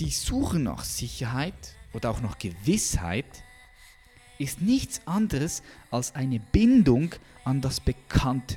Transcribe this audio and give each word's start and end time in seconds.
Die 0.00 0.10
Suche 0.10 0.58
nach 0.58 0.82
Sicherheit 0.82 1.54
oder 1.92 2.10
auch 2.10 2.20
nach 2.20 2.38
Gewissheit 2.38 3.44
ist 4.40 4.60
nichts 4.60 5.00
anderes 5.06 5.62
als 5.92 6.16
eine 6.16 6.40
Bindung 6.40 7.14
an 7.44 7.60
das 7.60 7.78
Bekannte. 7.78 8.56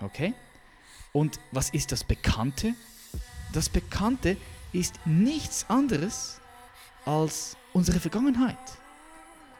Okay? 0.00 0.32
Und 1.12 1.38
was 1.52 1.68
ist 1.68 1.92
das 1.92 2.04
Bekannte? 2.04 2.72
Das 3.52 3.68
Bekannte 3.68 4.38
ist 4.72 4.94
nichts 5.04 5.66
anderes 5.68 6.40
als 7.04 7.58
unsere 7.74 8.00
Vergangenheit. 8.00 8.56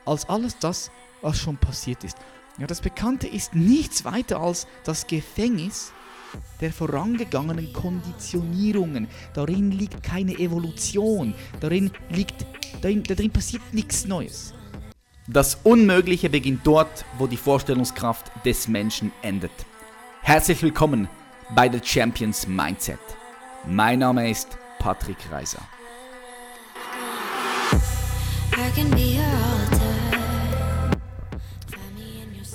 Als 0.07 0.27
alles 0.31 0.59
das, 0.59 0.91
was 1.21 1.39
schon 1.39 1.59
passiert 1.59 2.05
ist. 2.05 2.17
Ja, 2.57 2.67
das 2.67 2.81
Bekannte 2.81 3.27
ist 3.27 3.55
nichts 3.55 4.07
weiter 4.07 4.41
als 4.41 4.67
das 4.85 5.07
Gefängnis 5.07 5.93
der 6.61 6.73
vorangegangenen 6.73 7.73
Konditionierungen. 7.73 9.09
Darin 9.35 9.71
liegt 9.71 10.03
keine 10.03 10.33
Evolution. 10.39 11.35
Darin 11.61 11.91
liegt, 12.11 12.47
darin, 12.81 13.03
darin 13.03 13.31
passiert 13.31 13.63
nichts 13.73 14.07
Neues. 14.07 14.55
Das 15.27 15.59
Unmögliche 15.63 16.29
beginnt 16.29 16.67
dort, 16.67 17.05
wo 17.19 17.27
die 17.27 17.39
Vorstellungskraft 17.39 18.31
des 18.45 18.69
Menschen 18.69 19.11
endet. 19.23 19.53
Herzlich 20.23 20.63
willkommen 20.63 21.09
bei 21.55 21.71
The 21.71 21.81
Champions 21.83 22.47
Mindset. 22.47 22.99
Mein 23.67 24.01
Name 24.01 24.31
ist 24.31 24.59
Patrick 24.79 25.17
Reiser. 25.31 25.63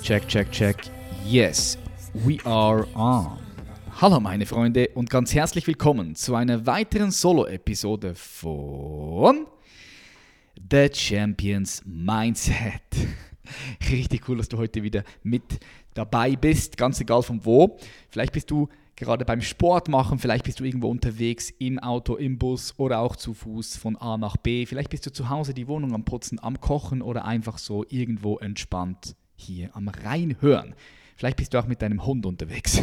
Check, 0.02 0.26
check, 0.28 0.50
check. 0.50 0.76
Yes, 1.24 1.78
we 2.14 2.38
are 2.44 2.86
on. 2.94 3.49
Hallo 4.00 4.18
meine 4.18 4.46
Freunde 4.46 4.88
und 4.94 5.10
ganz 5.10 5.34
herzlich 5.34 5.66
willkommen 5.66 6.14
zu 6.14 6.34
einer 6.34 6.64
weiteren 6.64 7.10
Solo-Episode 7.10 8.14
von 8.14 9.46
The 10.70 10.88
Champions 10.90 11.82
Mindset. 11.84 12.80
Richtig 13.90 14.26
cool, 14.26 14.38
dass 14.38 14.48
du 14.48 14.56
heute 14.56 14.82
wieder 14.82 15.04
mit 15.22 15.42
dabei 15.92 16.34
bist, 16.34 16.78
ganz 16.78 16.98
egal 17.02 17.22
von 17.22 17.44
wo. 17.44 17.76
Vielleicht 18.08 18.32
bist 18.32 18.50
du 18.50 18.70
gerade 18.96 19.26
beim 19.26 19.42
Sport 19.42 19.90
machen, 19.90 20.18
vielleicht 20.18 20.46
bist 20.46 20.60
du 20.60 20.64
irgendwo 20.64 20.88
unterwegs 20.88 21.50
im 21.58 21.78
Auto, 21.78 22.16
im 22.16 22.38
Bus 22.38 22.72
oder 22.78 23.00
auch 23.00 23.16
zu 23.16 23.34
Fuß 23.34 23.76
von 23.76 23.96
A 23.98 24.16
nach 24.16 24.38
B. 24.38 24.64
Vielleicht 24.64 24.88
bist 24.88 25.04
du 25.04 25.12
zu 25.12 25.28
Hause 25.28 25.52
die 25.52 25.68
Wohnung 25.68 25.92
am 25.92 26.06
Putzen, 26.06 26.42
am 26.42 26.58
Kochen 26.58 27.02
oder 27.02 27.26
einfach 27.26 27.58
so 27.58 27.84
irgendwo 27.90 28.38
entspannt 28.38 29.14
hier 29.36 29.76
am 29.76 29.88
Reinhören. 29.88 30.74
Vielleicht 31.20 31.36
bist 31.36 31.52
du 31.52 31.58
auch 31.58 31.66
mit 31.66 31.82
deinem 31.82 32.06
Hund 32.06 32.24
unterwegs. 32.24 32.80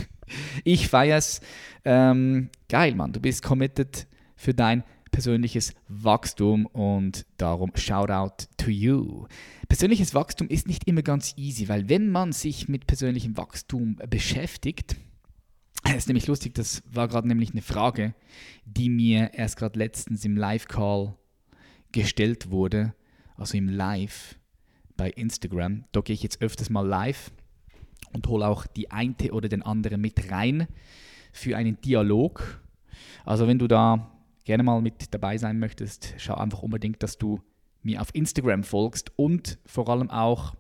Ich 0.63 0.89
feier's. 0.89 1.41
Ähm, 1.83 2.49
geil, 2.69 2.93
Mann. 2.93 3.11
Du 3.13 3.19
bist 3.19 3.41
committed 3.41 4.05
für 4.35 4.53
dein 4.53 4.83
persönliches 5.09 5.73
Wachstum 5.88 6.67
und 6.67 7.25
darum 7.38 7.71
Shoutout 7.73 8.45
to 8.58 8.69
you. 8.69 9.25
Persönliches 9.69 10.13
Wachstum 10.13 10.49
ist 10.49 10.67
nicht 10.67 10.88
immer 10.88 11.02
ganz 11.02 11.33
easy, 11.35 11.67
weil 11.67 11.89
wenn 11.89 12.11
man 12.11 12.31
sich 12.31 12.67
mit 12.67 12.85
persönlichem 12.85 13.38
Wachstum 13.38 13.95
beschäftigt, 14.08 14.97
ist 15.97 16.08
nämlich 16.08 16.27
lustig, 16.27 16.53
das 16.53 16.83
war 16.85 17.08
gerade 17.08 17.27
nämlich 17.27 17.53
eine 17.53 17.63
Frage, 17.63 18.13
die 18.65 18.89
mir 18.89 19.33
erst 19.33 19.58
gerade 19.58 19.80
letztens 19.80 20.23
im 20.25 20.38
Live-Call 20.38 21.15
gestellt 21.91 22.52
wurde, 22.52 22.93
also 23.35 23.58
im 23.58 23.69
Live 23.69 24.38
bei 24.95 25.09
Instagram. 25.09 25.85
Da 25.91 26.02
gehe 26.02 26.13
ich 26.13 26.21
jetzt 26.21 26.39
öfters 26.39 26.69
mal 26.69 26.85
live 26.85 27.31
und 28.13 28.27
hole 28.27 28.47
auch 28.47 28.66
die 28.66 28.91
eine 28.91 29.16
oder 29.31 29.50
den 29.50 29.63
anderen 29.63 30.02
mit 30.02 30.31
rein 30.31 30.67
für 31.31 31.58
einen 31.58 31.80
Dialog. 31.81 32.61
Also 33.25 33.47
wenn 33.47 33.59
du 33.59 33.67
da 33.67 34.11
gerne 34.44 34.64
mal 34.64 34.81
mit 34.81 35.14
dabei 35.14 35.38
sein 35.38 35.59
möchtest, 35.59 36.14
schau 36.17 36.36
einfach 36.36 36.64
unbedingt, 36.64 37.03
dass 37.03 37.17
du 37.17 37.41
mir 37.83 38.02
auf 38.02 38.14
Instagram 38.14 38.64
folgst 38.64 39.11
und 39.17 39.59
vor 39.66 39.89
allem 39.89 40.09
auch 40.09 40.55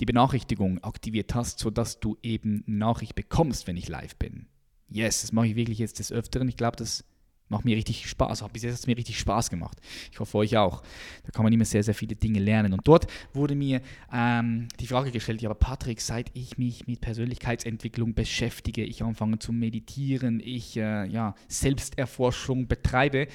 die 0.00 0.06
Benachrichtigung 0.06 0.82
aktiviert 0.82 1.34
hast, 1.34 1.58
sodass 1.58 2.00
du 2.00 2.16
eben 2.22 2.64
Nachricht 2.66 3.14
bekommst, 3.14 3.66
wenn 3.66 3.76
ich 3.76 3.88
live 3.88 4.16
bin. 4.16 4.46
Yes, 4.88 5.22
das 5.22 5.32
mache 5.32 5.46
ich 5.46 5.56
wirklich 5.56 5.78
jetzt 5.78 5.98
des 5.98 6.12
Öfteren. 6.12 6.48
Ich 6.48 6.56
glaube, 6.56 6.76
das 6.76 7.04
macht 7.52 7.64
mir 7.64 7.76
richtig 7.76 8.08
Spaß. 8.08 8.44
Bis 8.52 8.62
jetzt 8.64 8.72
hat 8.72 8.80
es 8.80 8.86
mir 8.86 8.96
richtig 8.96 9.18
Spaß 9.18 9.50
gemacht. 9.50 9.78
Ich 10.10 10.18
hoffe 10.18 10.38
euch 10.38 10.56
auch. 10.56 10.82
Da 11.24 11.30
kann 11.30 11.44
man 11.44 11.52
immer 11.52 11.64
sehr, 11.64 11.84
sehr 11.84 11.94
viele 11.94 12.16
Dinge 12.16 12.40
lernen. 12.40 12.72
Und 12.72 12.86
dort 12.88 13.06
wurde 13.32 13.54
mir 13.54 13.80
ähm, 14.12 14.68
die 14.80 14.86
Frage 14.86 15.12
gestellt, 15.12 15.40
ja, 15.42 15.50
aber 15.50 15.58
Patrick, 15.58 16.00
seit 16.00 16.30
ich 16.34 16.58
mich 16.58 16.86
mit 16.86 17.00
Persönlichkeitsentwicklung 17.00 18.14
beschäftige, 18.14 18.84
ich 18.84 19.02
anfange 19.02 19.38
zu 19.38 19.52
meditieren, 19.52 20.40
ich 20.44 20.76
äh, 20.76 21.06
ja, 21.06 21.34
Selbsterforschung 21.48 22.66
betreibe, 22.66 23.28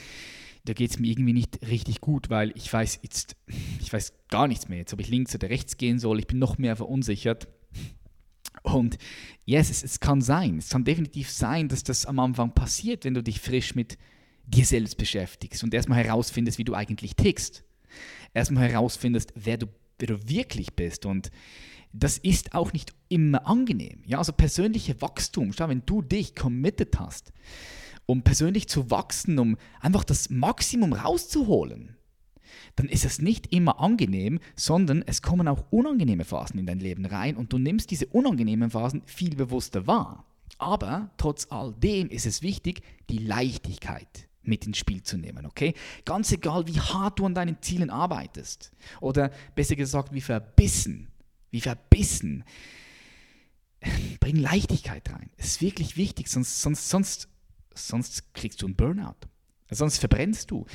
da 0.65 0.73
geht 0.73 0.91
es 0.91 0.99
mir 0.99 1.07
irgendwie 1.07 1.33
nicht 1.33 1.59
richtig 1.67 2.01
gut, 2.01 2.29
weil 2.29 2.51
ich 2.55 2.71
weiß 2.71 2.99
jetzt, 3.01 3.37
ich 3.79 3.93
weiß 3.93 4.13
gar 4.27 4.47
nichts 4.49 4.67
mehr 4.67 4.79
jetzt, 4.79 4.91
ob 4.91 4.99
ich 4.99 5.07
links 5.07 5.33
oder 5.33 5.49
rechts 5.49 5.77
gehen 5.77 5.97
soll. 5.97 6.19
Ich 6.19 6.27
bin 6.27 6.39
noch 6.39 6.57
mehr 6.57 6.75
verunsichert. 6.75 7.47
Und 8.73 8.97
yes, 9.45 9.69
es, 9.69 9.83
es 9.83 9.99
kann 9.99 10.21
sein, 10.21 10.57
es 10.57 10.69
kann 10.69 10.83
definitiv 10.83 11.29
sein, 11.29 11.67
dass 11.67 11.83
das 11.83 12.05
am 12.05 12.19
Anfang 12.19 12.53
passiert, 12.53 13.05
wenn 13.05 13.13
du 13.13 13.23
dich 13.23 13.39
frisch 13.39 13.75
mit 13.75 13.97
dir 14.45 14.65
selbst 14.65 14.97
beschäftigst 14.97 15.63
und 15.63 15.73
erstmal 15.73 16.03
herausfindest, 16.03 16.57
wie 16.57 16.63
du 16.63 16.73
eigentlich 16.73 17.15
tickst. 17.15 17.63
Erstmal 18.33 18.69
herausfindest, 18.69 19.33
wer 19.35 19.57
du, 19.57 19.67
wer 19.99 20.07
du 20.07 20.29
wirklich 20.29 20.73
bist. 20.73 21.05
Und 21.05 21.31
das 21.93 22.17
ist 22.17 22.53
auch 22.53 22.73
nicht 22.73 22.93
immer 23.09 23.47
angenehm. 23.47 24.03
Ja, 24.05 24.19
also 24.19 24.33
persönliche 24.33 25.01
Wachstum, 25.01 25.53
schau, 25.53 25.69
wenn 25.69 25.83
du 25.85 26.01
dich 26.01 26.35
committed 26.35 26.99
hast, 26.99 27.33
um 28.05 28.23
persönlich 28.23 28.67
zu 28.67 28.89
wachsen, 28.89 29.39
um 29.39 29.57
einfach 29.79 30.03
das 30.03 30.29
Maximum 30.29 30.93
rauszuholen, 30.93 31.96
dann 32.75 32.87
ist 32.87 33.05
es 33.05 33.19
nicht 33.19 33.53
immer 33.53 33.79
angenehm, 33.79 34.39
sondern 34.55 35.03
es 35.05 35.21
kommen 35.21 35.47
auch 35.47 35.65
unangenehme 35.69 36.25
Phasen 36.25 36.59
in 36.59 36.65
dein 36.65 36.79
Leben 36.79 37.05
rein 37.05 37.35
und 37.35 37.53
du 37.53 37.57
nimmst 37.57 37.91
diese 37.91 38.07
unangenehmen 38.07 38.69
Phasen 38.69 39.01
viel 39.05 39.35
bewusster 39.35 39.87
wahr. 39.87 40.25
Aber 40.57 41.11
trotz 41.17 41.47
all 41.49 41.73
dem 41.73 42.09
ist 42.09 42.25
es 42.25 42.41
wichtig, 42.41 42.81
die 43.09 43.19
Leichtigkeit 43.19 44.27
mit 44.43 44.65
ins 44.65 44.77
Spiel 44.77 45.03
zu 45.03 45.17
nehmen, 45.17 45.45
okay? 45.45 45.73
Ganz 46.05 46.31
egal, 46.31 46.67
wie 46.67 46.79
hart 46.79 47.19
du 47.19 47.25
an 47.25 47.35
deinen 47.35 47.61
Zielen 47.61 47.89
arbeitest 47.89 48.71
oder 49.01 49.31
besser 49.55 49.75
gesagt, 49.75 50.13
wie 50.13 50.21
verbissen, 50.21 51.09
wie 51.51 51.61
verbissen, 51.61 52.43
bring 54.19 54.37
Leichtigkeit 54.37 55.09
rein. 55.11 55.29
Ist 55.37 55.61
wirklich 55.61 55.97
wichtig, 55.97 56.29
sonst, 56.29 56.61
sonst, 56.61 56.89
sonst, 56.89 57.27
sonst 57.73 58.33
kriegst 58.33 58.61
du 58.61 58.67
einen 58.67 58.75
Burnout. 58.75 59.27
Sonst 59.69 59.97
verbrennst 59.97 60.49
du. 60.51 60.65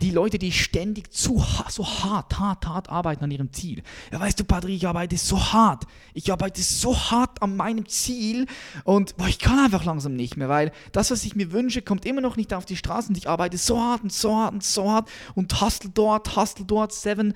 Die 0.00 0.10
Leute, 0.10 0.38
die 0.38 0.50
ständig 0.50 1.12
zu 1.12 1.44
so 1.68 1.86
hart, 1.86 2.38
hart, 2.38 2.66
hart 2.66 2.88
arbeiten 2.88 3.22
an 3.22 3.30
ihrem 3.30 3.52
Ziel. 3.52 3.82
Ja, 4.10 4.18
weißt 4.18 4.40
du, 4.40 4.44
Patrick, 4.44 4.74
ich 4.74 4.88
arbeite 4.88 5.16
so 5.16 5.52
hart. 5.52 5.84
Ich 6.14 6.32
arbeite 6.32 6.60
so 6.60 6.96
hart 6.96 7.42
an 7.42 7.56
meinem 7.56 7.86
Ziel 7.86 8.46
und 8.82 9.16
boah, 9.16 9.28
ich 9.28 9.38
kann 9.38 9.60
einfach 9.60 9.84
langsam 9.84 10.14
nicht 10.14 10.36
mehr, 10.36 10.48
weil 10.48 10.72
das, 10.90 11.12
was 11.12 11.24
ich 11.24 11.36
mir 11.36 11.52
wünsche, 11.52 11.82
kommt 11.82 12.04
immer 12.04 12.20
noch 12.20 12.36
nicht 12.36 12.52
auf 12.52 12.64
die 12.64 12.76
Straße 12.76 13.10
und 13.10 13.18
ich 13.18 13.28
arbeite 13.28 13.56
so 13.56 13.80
hart 13.80 14.02
und 14.02 14.12
so 14.12 14.36
hart 14.36 14.54
und 14.54 14.64
so 14.64 14.90
hart 14.90 15.08
und 15.36 15.60
hustle 15.60 15.90
dort, 15.90 16.34
hustle 16.36 16.64
dort, 16.64 16.92
7, 16.92 17.34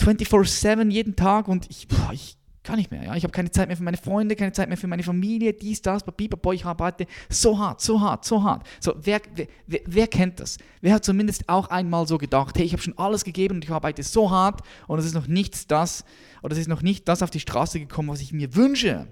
24-7 0.00 0.90
jeden 0.90 1.14
Tag 1.14 1.48
und 1.48 1.68
ich, 1.68 1.88
boah, 1.88 2.10
ich 2.12 2.37
kann 2.68 2.76
nicht 2.76 2.90
mehr. 2.90 3.02
Ja? 3.02 3.16
Ich 3.16 3.22
habe 3.22 3.32
keine 3.32 3.50
Zeit 3.50 3.68
mehr 3.68 3.78
für 3.78 3.82
meine 3.82 3.96
Freunde, 3.96 4.36
keine 4.36 4.52
Zeit 4.52 4.68
mehr 4.68 4.76
für 4.76 4.88
meine 4.88 5.02
Familie, 5.02 5.54
dies, 5.54 5.80
das, 5.80 6.04
boy, 6.04 6.54
ich 6.54 6.66
arbeite 6.66 7.06
so 7.30 7.58
hart, 7.58 7.80
so 7.80 7.98
hart, 7.98 8.26
so 8.26 8.42
hart. 8.42 8.66
So, 8.78 8.94
wer, 9.00 9.22
wer, 9.66 9.80
wer 9.86 10.06
kennt 10.06 10.38
das? 10.38 10.58
Wer 10.82 10.92
hat 10.92 11.02
zumindest 11.02 11.48
auch 11.48 11.68
einmal 11.68 12.06
so 12.06 12.18
gedacht, 12.18 12.58
hey, 12.58 12.66
ich 12.66 12.72
habe 12.72 12.82
schon 12.82 12.98
alles 12.98 13.24
gegeben 13.24 13.54
und 13.54 13.64
ich 13.64 13.70
arbeite 13.70 14.02
so 14.02 14.30
hart 14.30 14.60
und 14.86 14.98
es 14.98 15.06
ist 15.06 15.14
noch 15.14 15.26
nichts 15.26 15.66
das, 15.66 16.04
oder 16.42 16.52
es 16.52 16.58
ist 16.58 16.68
noch 16.68 16.82
nicht 16.82 17.08
das 17.08 17.22
auf 17.22 17.30
die 17.30 17.40
Straße 17.40 17.80
gekommen, 17.80 18.10
was 18.10 18.20
ich 18.20 18.34
mir 18.34 18.54
wünsche. 18.54 19.08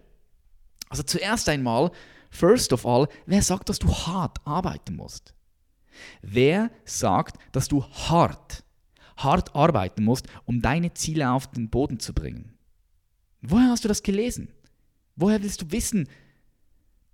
Also 0.90 1.02
zuerst 1.02 1.48
einmal, 1.48 1.92
first 2.30 2.74
of 2.74 2.84
all, 2.84 3.08
wer 3.24 3.40
sagt, 3.40 3.70
dass 3.70 3.78
du 3.78 3.88
hart 3.90 4.36
arbeiten 4.46 4.96
musst? 4.96 5.32
Wer 6.20 6.70
sagt, 6.84 7.38
dass 7.52 7.68
du 7.68 7.82
hart, 7.84 8.64
hart 9.16 9.54
arbeiten 9.56 10.04
musst, 10.04 10.26
um 10.44 10.60
deine 10.60 10.92
Ziele 10.92 11.30
auf 11.30 11.46
den 11.46 11.70
Boden 11.70 11.98
zu 12.00 12.12
bringen? 12.12 12.55
Woher 13.48 13.70
hast 13.70 13.84
du 13.84 13.88
das 13.88 14.02
gelesen? 14.02 14.48
Woher 15.14 15.42
willst 15.42 15.62
du 15.62 15.70
wissen, 15.70 16.08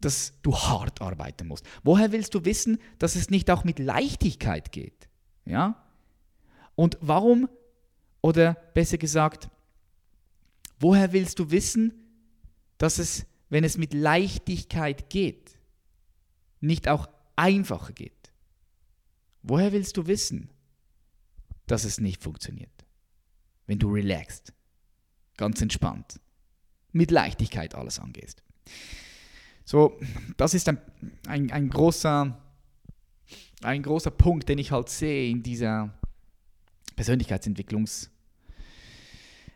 dass 0.01 0.33
du 0.43 0.55
hart 0.55 1.01
arbeiten 1.01 1.47
musst? 1.47 1.65
Woher 1.83 2.11
willst 2.11 2.35
du 2.35 2.45
wissen, 2.45 2.79
dass 2.99 3.17
es 3.17 3.31
nicht 3.31 3.51
auch 3.51 3.65
mit 3.65 3.79
Leichtigkeit 3.79 4.73
geht? 4.73 5.09
Ja? 5.45 5.85
Und 6.75 6.97
warum, 7.01 7.49
oder 8.23 8.55
besser 8.55 8.99
gesagt, 8.99 9.51
woher 10.81 11.13
willst 11.13 11.39
du 11.39 11.51
wissen, 11.51 11.93
dass 12.79 12.99
es, 12.99 13.27
wenn 13.51 13.63
es 13.63 13.77
mit 13.77 13.93
Leichtigkeit 13.93 15.11
geht, 15.11 15.59
nicht 16.61 16.89
auch 16.89 17.09
einfacher 17.37 17.93
geht? 17.93 18.33
Woher 19.43 19.73
willst 19.73 19.97
du 19.97 20.07
wissen, 20.07 20.51
dass 21.67 21.85
es 21.85 22.01
nicht 22.01 22.23
funktioniert, 22.23 22.87
wenn 23.67 23.79
du 23.79 23.93
relaxst? 23.93 24.55
Ganz 25.37 25.61
entspannt, 25.61 26.21
mit 26.93 27.11
Leichtigkeit 27.11 27.75
alles 27.75 27.99
angehst. 27.99 28.43
So, 29.65 29.99
das 30.37 30.55
ist 30.55 30.69
ein, 30.69 30.79
ein, 31.27 31.51
ein 31.51 31.69
großer 31.69 32.39
ein 33.63 33.83
großer 33.83 34.11
Punkt, 34.11 34.49
den 34.49 34.59
ich 34.59 34.73
halt 34.73 34.89
sehe 34.89 35.31
in 35.31 35.43
dieser 35.43 35.95
Persönlichkeitsentwicklungs- 36.97 38.09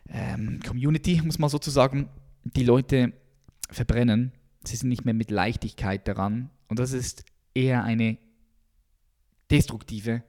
ähm, 0.09 0.61
Community, 0.65 1.21
muss 1.23 1.39
man 1.39 1.51
sozusagen, 1.51 2.09
die 2.45 2.65
Leute 2.65 3.13
verbrennen. 3.71 4.33
Sie 4.65 4.77
sind 4.77 4.89
nicht 4.89 5.05
mehr 5.05 5.15
mit 5.15 5.31
Leichtigkeit 5.31 6.07
daran. 6.07 6.51
Und 6.69 6.79
das 6.79 6.93
ist 6.93 7.25
eher 7.55 7.83
eine 7.83 8.19
destruktive 9.51 10.23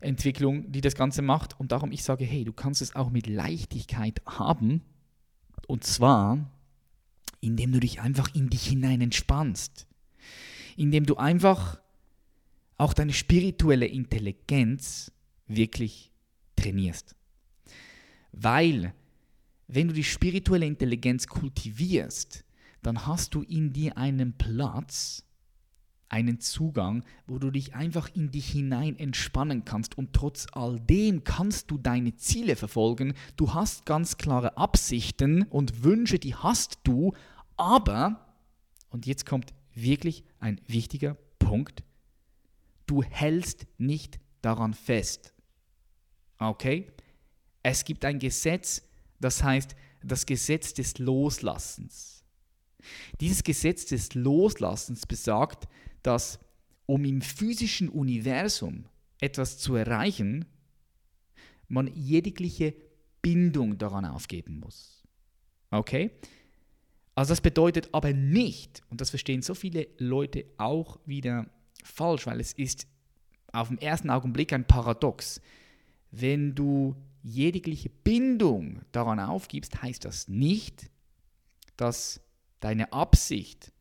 Entwicklung, 0.00 0.70
die 0.72 0.80
das 0.80 0.94
Ganze 0.94 1.22
macht. 1.22 1.58
Und 1.58 1.72
darum 1.72 1.92
ich 1.92 2.02
sage, 2.02 2.24
hey, 2.24 2.44
du 2.44 2.52
kannst 2.52 2.82
es 2.82 2.94
auch 2.94 3.10
mit 3.10 3.26
Leichtigkeit 3.26 4.22
haben. 4.26 4.82
Und 5.66 5.84
zwar, 5.84 6.50
indem 7.40 7.72
du 7.72 7.80
dich 7.80 8.00
einfach 8.00 8.34
in 8.34 8.50
dich 8.50 8.66
hinein 8.66 9.00
entspannst. 9.00 9.86
Indem 10.76 11.06
du 11.06 11.16
einfach 11.16 11.80
auch 12.76 12.94
deine 12.94 13.12
spirituelle 13.12 13.86
Intelligenz 13.86 15.12
wirklich 15.46 16.10
trainierst. 16.56 17.14
Weil, 18.32 18.94
wenn 19.68 19.88
du 19.88 19.94
die 19.94 20.04
spirituelle 20.04 20.66
Intelligenz 20.66 21.26
kultivierst, 21.26 22.44
dann 22.82 23.06
hast 23.06 23.34
du 23.34 23.42
in 23.42 23.72
dir 23.72 23.98
einen 23.98 24.32
Platz, 24.32 25.24
einen 26.10 26.40
Zugang, 26.40 27.04
wo 27.26 27.38
du 27.38 27.50
dich 27.50 27.74
einfach 27.74 28.08
in 28.14 28.30
dich 28.30 28.50
hinein 28.50 28.98
entspannen 28.98 29.64
kannst 29.64 29.96
und 29.96 30.12
trotz 30.12 30.46
all 30.52 30.78
dem 30.80 31.24
kannst 31.24 31.70
du 31.70 31.78
deine 31.78 32.16
Ziele 32.16 32.56
verfolgen. 32.56 33.14
Du 33.36 33.54
hast 33.54 33.86
ganz 33.86 34.18
klare 34.18 34.56
Absichten 34.56 35.44
und 35.44 35.84
Wünsche, 35.84 36.18
die 36.18 36.34
hast 36.34 36.80
du, 36.82 37.14
aber, 37.56 38.34
und 38.90 39.06
jetzt 39.06 39.24
kommt 39.24 39.54
wirklich 39.74 40.24
ein 40.40 40.60
wichtiger 40.66 41.16
Punkt, 41.38 41.84
du 42.86 43.02
hältst 43.02 43.66
nicht 43.78 44.18
daran 44.42 44.74
fest. 44.74 45.32
Okay? 46.38 46.90
Es 47.62 47.84
gibt 47.84 48.04
ein 48.04 48.18
Gesetz, 48.18 48.82
das 49.20 49.42
heißt 49.42 49.76
das 50.02 50.26
Gesetz 50.26 50.74
des 50.74 50.98
Loslassens. 50.98 52.24
Dieses 53.20 53.44
Gesetz 53.44 53.86
des 53.86 54.14
Loslassens 54.14 55.06
besagt, 55.06 55.68
dass 56.02 56.38
um 56.86 57.04
im 57.04 57.22
physischen 57.22 57.88
Universum 57.88 58.84
etwas 59.20 59.58
zu 59.58 59.76
erreichen, 59.76 60.44
man 61.68 61.88
jegliche 61.94 62.74
Bindung 63.22 63.78
daran 63.78 64.04
aufgeben 64.04 64.58
muss. 64.58 65.04
Okay? 65.70 66.10
Also 67.14 67.32
das 67.32 67.40
bedeutet 67.40 67.90
aber 67.92 68.12
nicht, 68.12 68.82
und 68.88 69.00
das 69.00 69.10
verstehen 69.10 69.42
so 69.42 69.54
viele 69.54 69.88
Leute 69.98 70.46
auch 70.56 70.98
wieder 71.06 71.46
falsch, 71.84 72.26
weil 72.26 72.40
es 72.40 72.52
ist 72.54 72.86
auf 73.52 73.68
den 73.68 73.78
ersten 73.78 74.10
Augenblick 74.10 74.52
ein 74.52 74.66
Paradox. 74.66 75.40
Wenn 76.10 76.54
du 76.54 76.96
jegliche 77.22 77.90
Bindung 77.90 78.80
daran 78.92 79.20
aufgibst, 79.20 79.82
heißt 79.82 80.04
das 80.04 80.28
nicht, 80.28 80.90
dass 81.76 82.20
deine 82.60 82.92
Absicht 82.92 83.72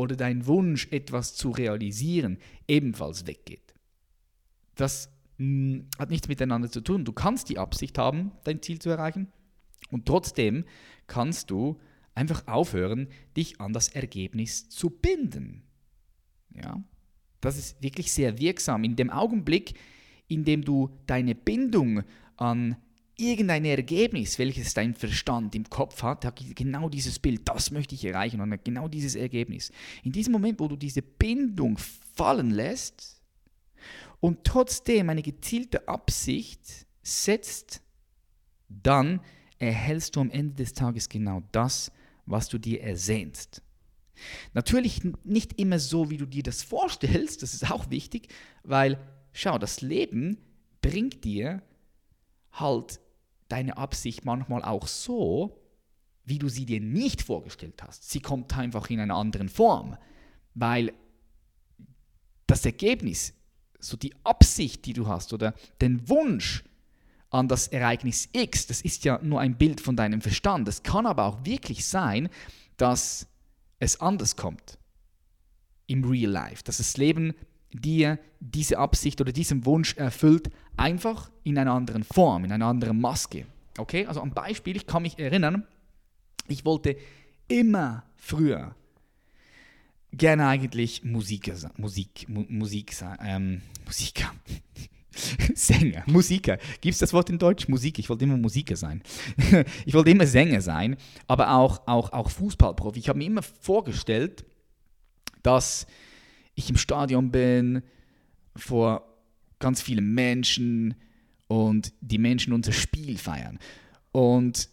oder 0.00 0.16
dein 0.16 0.46
Wunsch, 0.46 0.88
etwas 0.90 1.34
zu 1.34 1.50
realisieren, 1.50 2.38
ebenfalls 2.66 3.26
weggeht. 3.26 3.74
Das 4.74 5.10
mh, 5.38 5.44
hm, 5.46 5.86
hat 5.98 6.10
nichts 6.10 6.28
miteinander 6.28 6.70
zu 6.70 6.80
tun. 6.80 7.04
Du 7.04 7.12
kannst 7.12 7.48
die 7.48 7.58
Absicht 7.58 7.98
haben, 7.98 8.32
dein 8.44 8.62
Ziel 8.62 8.78
zu 8.78 8.90
erreichen 8.90 9.28
und 9.90 10.06
trotzdem 10.06 10.64
kannst 11.06 11.50
du 11.50 11.78
einfach 12.14 12.46
aufhören, 12.46 13.08
dich 13.36 13.60
an 13.60 13.72
das 13.72 13.88
Ergebnis 13.88 14.68
zu 14.68 14.90
binden. 14.90 15.62
Ja? 16.54 16.82
Das 17.40 17.56
ist 17.56 17.82
wirklich 17.82 18.12
sehr 18.12 18.38
wirksam. 18.38 18.84
In 18.84 18.96
dem 18.96 19.10
Augenblick, 19.10 19.78
in 20.28 20.44
dem 20.44 20.62
du 20.62 20.90
deine 21.06 21.34
Bindung 21.34 22.02
an 22.36 22.76
irgendein 23.20 23.64
Ergebnis, 23.64 24.38
welches 24.38 24.74
dein 24.74 24.94
Verstand 24.94 25.54
im 25.54 25.68
Kopf 25.68 26.02
hat, 26.02 26.24
hat 26.24 26.42
genau 26.54 26.88
dieses 26.88 27.18
Bild, 27.18 27.42
das 27.48 27.70
möchte 27.70 27.94
ich 27.94 28.04
erreichen 28.04 28.40
und 28.40 28.64
genau 28.64 28.88
dieses 28.88 29.14
Ergebnis. 29.14 29.70
In 30.02 30.12
diesem 30.12 30.32
Moment, 30.32 30.58
wo 30.60 30.68
du 30.68 30.76
diese 30.76 31.02
Bindung 31.02 31.78
fallen 32.14 32.50
lässt 32.50 33.22
und 34.20 34.44
trotzdem 34.44 35.10
eine 35.10 35.22
gezielte 35.22 35.86
Absicht 35.88 36.86
setzt, 37.02 37.82
dann 38.68 39.20
erhältst 39.58 40.16
du 40.16 40.20
am 40.20 40.30
Ende 40.30 40.54
des 40.54 40.72
Tages 40.72 41.08
genau 41.08 41.42
das, 41.52 41.92
was 42.26 42.48
du 42.48 42.58
dir 42.58 42.82
ersehnst. 42.82 43.62
Natürlich 44.52 45.02
nicht 45.24 45.58
immer 45.58 45.78
so, 45.78 46.10
wie 46.10 46.16
du 46.16 46.26
dir 46.26 46.42
das 46.42 46.62
vorstellst, 46.64 47.42
das 47.42 47.54
ist 47.54 47.70
auch 47.70 47.90
wichtig, 47.90 48.28
weil 48.62 48.98
schau, 49.32 49.58
das 49.58 49.80
Leben 49.80 50.38
bringt 50.80 51.24
dir 51.24 51.62
halt 52.52 53.00
deine 53.50 53.76
Absicht 53.76 54.24
manchmal 54.24 54.62
auch 54.62 54.86
so, 54.86 55.58
wie 56.24 56.38
du 56.38 56.48
sie 56.48 56.66
dir 56.66 56.80
nicht 56.80 57.22
vorgestellt 57.22 57.82
hast. 57.82 58.10
Sie 58.10 58.20
kommt 58.20 58.56
einfach 58.56 58.88
in 58.90 59.00
einer 59.00 59.16
anderen 59.16 59.48
Form, 59.48 59.96
weil 60.54 60.92
das 62.46 62.64
Ergebnis, 62.64 63.34
so 63.78 63.96
die 63.96 64.14
Absicht, 64.24 64.84
die 64.86 64.92
du 64.92 65.08
hast 65.08 65.32
oder 65.32 65.54
den 65.80 66.08
Wunsch 66.08 66.64
an 67.30 67.48
das 67.48 67.68
Ereignis 67.68 68.28
X, 68.32 68.66
das 68.66 68.80
ist 68.80 69.04
ja 69.04 69.20
nur 69.22 69.40
ein 69.40 69.56
Bild 69.56 69.80
von 69.80 69.96
deinem 69.96 70.20
Verstand. 70.20 70.68
Es 70.68 70.82
kann 70.82 71.06
aber 71.06 71.24
auch 71.24 71.44
wirklich 71.44 71.86
sein, 71.86 72.28
dass 72.76 73.28
es 73.78 74.00
anders 74.00 74.36
kommt 74.36 74.78
im 75.86 76.04
Real 76.04 76.30
Life, 76.30 76.62
dass 76.64 76.78
das 76.78 76.96
Leben 76.96 77.34
dir 77.72 78.18
diese 78.40 78.78
Absicht 78.78 79.20
oder 79.20 79.32
diesen 79.32 79.64
Wunsch 79.66 79.96
erfüllt, 79.96 80.50
einfach 80.76 81.30
in 81.44 81.58
einer 81.58 81.72
anderen 81.72 82.04
Form, 82.04 82.44
in 82.44 82.52
einer 82.52 82.66
anderen 82.66 83.00
Maske. 83.00 83.46
Okay, 83.78 84.06
also 84.06 84.20
ein 84.20 84.32
Beispiel, 84.32 84.76
ich 84.76 84.86
kann 84.86 85.02
mich 85.02 85.18
erinnern, 85.18 85.66
ich 86.48 86.64
wollte 86.64 86.96
immer 87.48 88.04
früher 88.16 88.74
gerne 90.12 90.46
eigentlich 90.46 91.04
Musiker, 91.04 91.54
Musik, 91.76 92.26
Musik, 92.28 92.94
ähm, 93.24 93.62
Musiker, 93.86 94.32
Sänger, 95.54 96.02
Musiker. 96.06 96.58
Gibt 96.80 96.94
es 96.94 96.98
das 96.98 97.12
Wort 97.12 97.30
in 97.30 97.38
Deutsch? 97.38 97.68
Musik. 97.68 97.98
Ich 97.98 98.08
wollte 98.08 98.24
immer 98.24 98.36
Musiker 98.36 98.76
sein. 98.76 99.02
ich 99.86 99.94
wollte 99.94 100.10
immer 100.10 100.26
Sänger 100.26 100.60
sein, 100.60 100.96
aber 101.26 101.54
auch, 101.54 101.86
auch, 101.86 102.12
auch 102.12 102.30
Fußballprofi. 102.30 102.98
Ich 102.98 103.08
habe 103.08 103.18
mir 103.18 103.26
immer 103.26 103.42
vorgestellt, 103.42 104.44
dass 105.42 105.86
ich 106.60 106.70
im 106.70 106.76
Stadion 106.76 107.30
bin, 107.30 107.82
vor 108.56 109.06
ganz 109.58 109.82
vielen 109.82 110.14
Menschen 110.14 110.94
und 111.48 111.92
die 112.00 112.18
Menschen 112.18 112.52
unser 112.52 112.72
Spiel 112.72 113.18
feiern. 113.18 113.58
Und 114.12 114.68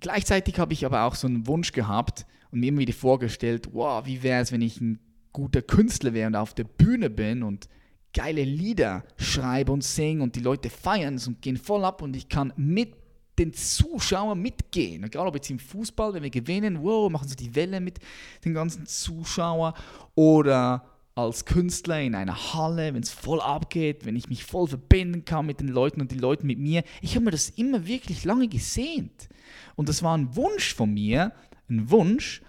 gleichzeitig 0.00 0.58
habe 0.58 0.72
ich 0.72 0.86
aber 0.86 1.04
auch 1.04 1.14
so 1.14 1.26
einen 1.26 1.46
Wunsch 1.46 1.72
gehabt 1.72 2.26
und 2.50 2.60
mir 2.60 2.68
immer 2.68 2.80
wieder 2.80 2.92
vorgestellt, 2.92 3.68
wow, 3.72 4.04
wie 4.06 4.22
wäre 4.22 4.42
es, 4.42 4.52
wenn 4.52 4.62
ich 4.62 4.80
ein 4.80 4.98
guter 5.32 5.62
Künstler 5.62 6.14
wäre 6.14 6.26
und 6.26 6.36
auf 6.36 6.54
der 6.54 6.64
Bühne 6.64 7.10
bin 7.10 7.42
und 7.42 7.68
geile 8.12 8.42
Lieder 8.42 9.04
schreibe 9.16 9.72
und 9.72 9.84
singe 9.84 10.22
und 10.22 10.34
die 10.34 10.40
Leute 10.40 10.70
feiern 10.70 11.14
es 11.14 11.28
und 11.28 11.42
gehen 11.42 11.56
voll 11.56 11.84
ab 11.84 12.02
und 12.02 12.16
ich 12.16 12.28
kann 12.28 12.52
mit 12.56 12.94
den 13.38 13.52
Zuschauern 13.52 14.40
mitgehen. 14.40 15.04
Egal 15.04 15.26
ob 15.26 15.34
jetzt 15.34 15.50
im 15.50 15.58
Fußball, 15.58 16.12
wenn 16.14 16.22
wir 16.22 16.30
gewinnen, 16.30 16.82
wow, 16.82 17.10
machen 17.10 17.28
sie 17.28 17.36
die 17.36 17.54
Welle 17.54 17.80
mit 17.80 17.98
den 18.44 18.54
ganzen 18.54 18.86
Zuschauern 18.86 19.74
oder 20.14 20.84
als 21.20 21.44
Künstler 21.44 22.00
in 22.00 22.14
einer 22.14 22.54
Halle, 22.54 22.94
wenn 22.94 23.02
es 23.02 23.10
voll 23.10 23.40
abgeht, 23.40 24.04
wenn 24.04 24.16
ich 24.16 24.28
mich 24.28 24.44
voll 24.44 24.66
verbinden 24.66 25.24
kann 25.24 25.46
mit 25.46 25.60
den 25.60 25.68
Leuten 25.68 26.00
und 26.00 26.10
die 26.10 26.18
Leute 26.18 26.46
mit 26.46 26.58
mir. 26.58 26.82
Ich 27.00 27.14
habe 27.14 27.24
mir 27.24 27.30
das 27.30 27.50
immer 27.50 27.86
wirklich 27.86 28.24
lange 28.24 28.48
gesehnt. 28.48 29.28
Und 29.76 29.88
das 29.88 30.02
war 30.02 30.16
ein 30.16 30.34
Wunsch 30.36 30.74
von 30.74 30.92
mir, 30.92 31.32
ein 31.68 31.90
Wunsch. 31.90 32.42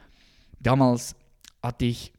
Damals 0.59 1.15
hatte 1.61 1.85
ich 1.85 2.13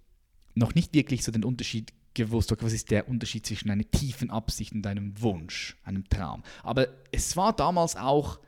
noch 0.55 0.75
nicht 0.75 0.95
wirklich 0.95 1.25
so 1.25 1.33
den 1.33 1.45
Unterschied 1.45 1.93
gewusst, 2.15 2.53
okay, 2.53 2.65
was 2.65 2.73
ist 2.73 2.91
der 2.91 3.09
Unterschied 3.09 3.47
zwischen 3.47 3.71
einer 3.71 3.91
tiefen 3.91 4.31
Absicht 4.31 4.73
und 4.73 4.87
einem 4.87 5.21
Wunsch, 5.21 5.77
einem 5.85 6.09
Traum. 6.09 6.43
Aber 6.63 6.89
es 7.11 7.37
war 7.37 7.55
damals 7.55 7.97
auch, 7.97 8.39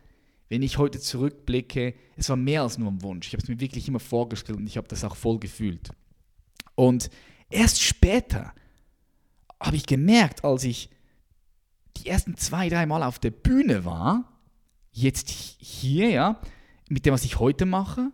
wenn 0.48 0.62
ich 0.62 0.78
heute 0.78 1.00
zurückblicke, 1.00 1.94
es 2.16 2.28
war 2.28 2.36
mehr 2.36 2.62
als 2.62 2.78
nur 2.78 2.90
ein 2.90 3.02
Wunsch. 3.02 3.28
Ich 3.28 3.32
habe 3.32 3.42
es 3.42 3.48
mir 3.48 3.60
wirklich 3.60 3.88
immer 3.88 4.00
vorgestellt 4.00 4.58
und 4.58 4.66
ich 4.66 4.76
habe 4.76 4.88
das 4.88 5.04
auch 5.04 5.16
voll 5.16 5.38
gefühlt. 5.38 5.90
Und 6.74 7.10
Erst 7.54 7.80
später 7.80 8.52
habe 9.60 9.76
ich 9.76 9.86
gemerkt, 9.86 10.42
als 10.44 10.64
ich 10.64 10.90
die 11.96 12.08
ersten 12.08 12.36
zwei, 12.36 12.68
drei 12.68 12.84
Mal 12.84 13.04
auf 13.04 13.20
der 13.20 13.30
Bühne 13.30 13.84
war, 13.84 14.40
jetzt 14.90 15.30
hier, 15.30 16.10
ja, 16.10 16.40
mit 16.88 17.06
dem, 17.06 17.14
was 17.14 17.24
ich 17.24 17.38
heute 17.38 17.64
mache, 17.64 18.10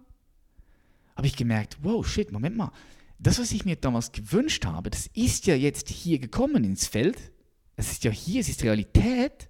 habe 1.17 1.27
ich 1.27 1.37
gemerkt, 1.37 1.79
wow, 1.81 2.07
shit, 2.07 2.33
Moment 2.33 2.55
mal, 2.55 2.71
das, 3.19 3.39
was 3.39 3.53
ich 3.53 3.65
mir 3.65 3.77
damals 3.77 4.13
gewünscht 4.13 4.67
habe, 4.67 4.91
das 4.91 5.07
ist 5.07 5.47
ja 5.47 5.55
jetzt 5.55 5.89
hier 5.89 6.19
gekommen 6.19 6.63
ins 6.63 6.87
Feld. 6.87 7.33
Es 7.77 7.93
ist 7.93 8.05
ja 8.05 8.11
hier, 8.11 8.43
es 8.43 8.51
ist 8.51 8.63
Realität. 8.63 9.49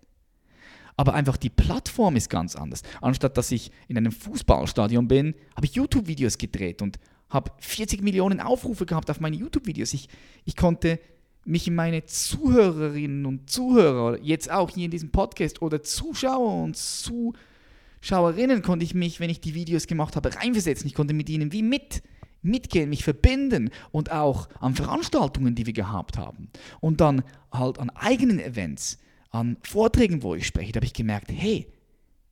Aber 0.97 1.15
einfach 1.15 1.37
die 1.37 1.51
Plattform 1.51 2.15
ist 2.15 2.31
ganz 2.31 2.55
anders. 2.55 2.83
Anstatt 3.01 3.37
dass 3.37 3.51
ich 3.51 3.73
in 3.89 3.97
einem 3.97 4.13
Fußballstadion 4.13 5.09
bin, 5.09 5.35
habe 5.57 5.67
ich 5.67 5.75
YouTube-Videos 5.75 6.39
gedreht 6.39 6.81
und 6.81 7.01
habe 7.31 7.53
40 7.59 8.03
Millionen 8.03 8.41
Aufrufe 8.41 8.87
gehabt 8.87 9.11
auf 9.11 9.21
meine 9.21 9.37
YouTube-Videos. 9.37 9.95
Ich, 9.95 10.09
ich 10.45 10.57
konnte 10.57 10.99
mich 11.45 11.67
in 11.67 11.75
meine 11.75 12.05
Zuhörerinnen 12.05 13.25
und 13.25 13.49
Zuhörer, 13.49 14.19
jetzt 14.21 14.51
auch 14.51 14.71
hier 14.71 14.85
in 14.85 14.91
diesem 14.91 15.11
Podcast 15.11 15.63
oder 15.63 15.83
Zuschauer 15.83 16.63
und 16.63 16.77
Zuschauerinnen, 16.77 18.63
konnte 18.63 18.85
ich 18.85 18.95
mich, 18.95 19.21
wenn 19.21 19.31
ich 19.31 19.41
die 19.41 19.55
Videos 19.55 19.87
gemacht 19.87 20.17
habe, 20.17 20.35
reinversetzen. 20.35 20.87
Ich 20.87 20.95
konnte 20.95 21.15
mit 21.15 21.31
ihnen 21.31 21.53
wie 21.53 21.63
mit 21.63 22.03
mitgehen, 22.43 22.89
mich 22.89 23.05
verbinden 23.05 23.71
und 23.91 24.11
auch 24.13 24.49
an 24.61 24.75
Veranstaltungen, 24.75 25.55
die 25.55 25.67
wir 25.67 25.73
gehabt 25.73 26.17
haben. 26.17 26.49
Und 26.81 27.01
dann 27.01 27.23
halt 27.53 27.79
an 27.79 27.91
eigenen 27.91 28.41
Events, 28.41 28.99
an 29.31 29.57
Vorträgen, 29.63 30.23
wo 30.23 30.35
ich 30.35 30.47
spreche, 30.47 30.73
da 30.73 30.79
habe 30.79 30.87
ich 30.87 30.95
gemerkt, 30.95 31.31
hey, 31.31 31.67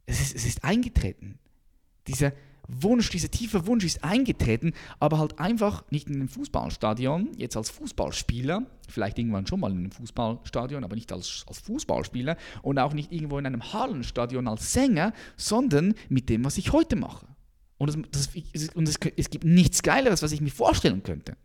es 0.06 0.20
ist, 0.20 0.36
es 0.36 0.46
ist 0.46 0.64
eingetreten. 0.64 1.38
Dieser 2.06 2.32
Wunsch, 2.68 3.08
dieser 3.08 3.30
tiefe 3.30 3.66
Wunsch 3.66 3.84
ist 3.84 4.04
eingetreten, 4.04 4.74
aber 5.00 5.18
halt 5.18 5.38
einfach 5.38 5.84
nicht 5.90 6.08
in 6.08 6.16
einem 6.16 6.28
Fußballstadion, 6.28 7.30
jetzt 7.36 7.56
als 7.56 7.70
Fußballspieler, 7.70 8.66
vielleicht 8.88 9.18
irgendwann 9.18 9.46
schon 9.46 9.60
mal 9.60 9.72
in 9.72 9.78
einem 9.78 9.90
Fußballstadion, 9.90 10.84
aber 10.84 10.94
nicht 10.94 11.10
als, 11.10 11.44
als 11.48 11.58
Fußballspieler 11.60 12.36
und 12.62 12.78
auch 12.78 12.92
nicht 12.92 13.10
irgendwo 13.10 13.38
in 13.38 13.46
einem 13.46 13.72
Hallenstadion 13.72 14.46
als 14.46 14.72
Sänger, 14.72 15.14
sondern 15.36 15.94
mit 16.10 16.28
dem, 16.28 16.44
was 16.44 16.58
ich 16.58 16.72
heute 16.72 16.96
mache. 16.96 17.26
Und, 17.78 17.88
das, 18.12 18.28
das, 18.32 18.68
und 18.74 18.88
es, 18.88 18.98
es 19.16 19.30
gibt 19.30 19.44
nichts 19.44 19.82
Geileres, 19.82 20.22
was 20.22 20.32
ich 20.32 20.40
mir 20.40 20.50
vorstellen 20.50 21.02
könnte. 21.02 21.36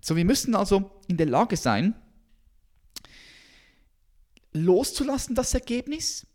So, 0.00 0.16
wir 0.16 0.24
müssen 0.24 0.54
also 0.54 0.90
in 1.08 1.16
der 1.18 1.26
Lage 1.26 1.56
sein, 1.56 1.94
loszulassen 4.52 5.34
das 5.34 5.52
Ergebnis, 5.54 6.26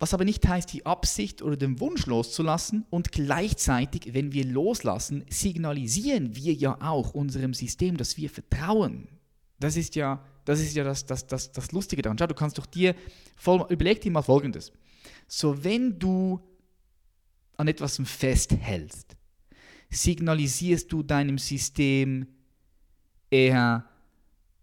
was 0.00 0.14
aber 0.14 0.24
nicht 0.24 0.48
heißt, 0.48 0.72
die 0.72 0.86
Absicht 0.86 1.42
oder 1.42 1.56
den 1.56 1.78
Wunsch 1.78 2.06
loszulassen 2.06 2.86
und 2.90 3.12
gleichzeitig, 3.12 4.14
wenn 4.14 4.32
wir 4.32 4.46
loslassen, 4.46 5.24
signalisieren 5.28 6.34
wir 6.34 6.54
ja 6.54 6.78
auch 6.80 7.14
unserem 7.14 7.54
System, 7.54 7.96
dass 7.96 8.16
wir 8.16 8.30
vertrauen. 8.30 9.08
Das 9.60 9.76
ist 9.76 9.94
ja 9.94 10.24
das, 10.44 10.60
ist 10.60 10.74
ja 10.74 10.84
das, 10.84 11.06
das, 11.06 11.26
das, 11.26 11.52
das 11.52 11.70
Lustige 11.70 12.02
daran. 12.02 12.18
Schau, 12.18 12.26
du 12.26 12.34
kannst 12.34 12.58
doch 12.58 12.66
dir, 12.66 12.94
voll, 13.36 13.64
überleg 13.68 14.00
dir 14.00 14.10
mal 14.10 14.22
Folgendes. 14.22 14.72
So, 15.28 15.62
wenn 15.62 15.98
du 15.98 16.40
an 17.56 17.68
etwas 17.68 18.00
festhältst, 18.02 19.16
signalisierst 19.90 20.90
du 20.90 21.02
deinem 21.02 21.38
System 21.38 22.26
eher, 23.30 23.84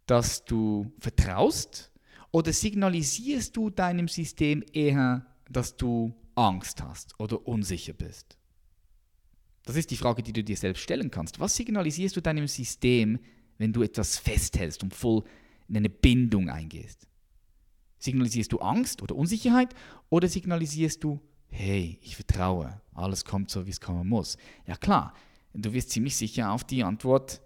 dass 0.07 0.43
du 0.45 0.91
vertraust 0.99 1.91
oder 2.37 2.53
signalisierst 2.53 3.57
du 3.57 3.71
deinem 3.71 4.07
System 4.07 4.63
eher, 4.71 5.25
dass 5.49 5.75
du 5.75 6.13
Angst 6.35 6.83
hast 6.83 7.19
oder 7.19 7.47
unsicher 7.47 7.93
bist? 7.93 8.37
Das 9.63 9.75
ist 9.75 9.89
die 9.89 9.97
Frage, 9.97 10.21
die 10.21 10.33
du 10.33 10.43
dir 10.43 10.55
selbst 10.55 10.83
stellen 10.83 11.09
kannst. 11.09 11.39
Was 11.39 11.55
signalisierst 11.55 12.15
du 12.15 12.21
deinem 12.21 12.47
System, 12.47 13.17
wenn 13.57 13.73
du 13.73 13.81
etwas 13.81 14.19
festhältst 14.19 14.83
und 14.83 14.93
voll 14.93 15.23
in 15.67 15.77
eine 15.77 15.89
Bindung 15.89 16.47
eingehst? 16.47 17.07
Signalisierst 17.97 18.51
du 18.51 18.59
Angst 18.59 19.01
oder 19.01 19.15
Unsicherheit 19.15 19.73
oder 20.09 20.27
signalisierst 20.27 21.03
du, 21.03 21.19
hey, 21.47 21.97
ich 22.03 22.17
vertraue, 22.17 22.79
alles 22.93 23.25
kommt 23.25 23.49
so, 23.49 23.65
wie 23.65 23.71
es 23.71 23.81
kommen 23.81 24.07
muss? 24.07 24.37
Ja 24.67 24.75
klar, 24.75 25.15
du 25.55 25.73
wirst 25.73 25.89
ziemlich 25.89 26.15
sicher 26.15 26.51
auf 26.51 26.63
die 26.63 26.83
Antwort 26.83 27.41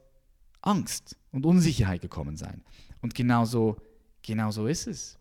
Angst 0.59 1.17
und 1.31 1.45
Unsicherheit 1.45 2.01
gekommen 2.01 2.35
sein. 2.35 2.65
Und 3.01 3.15
genauso 3.15 3.77
Genau 4.21 4.51
so 4.51 4.67
ist 4.67 4.87
es. 4.87 5.17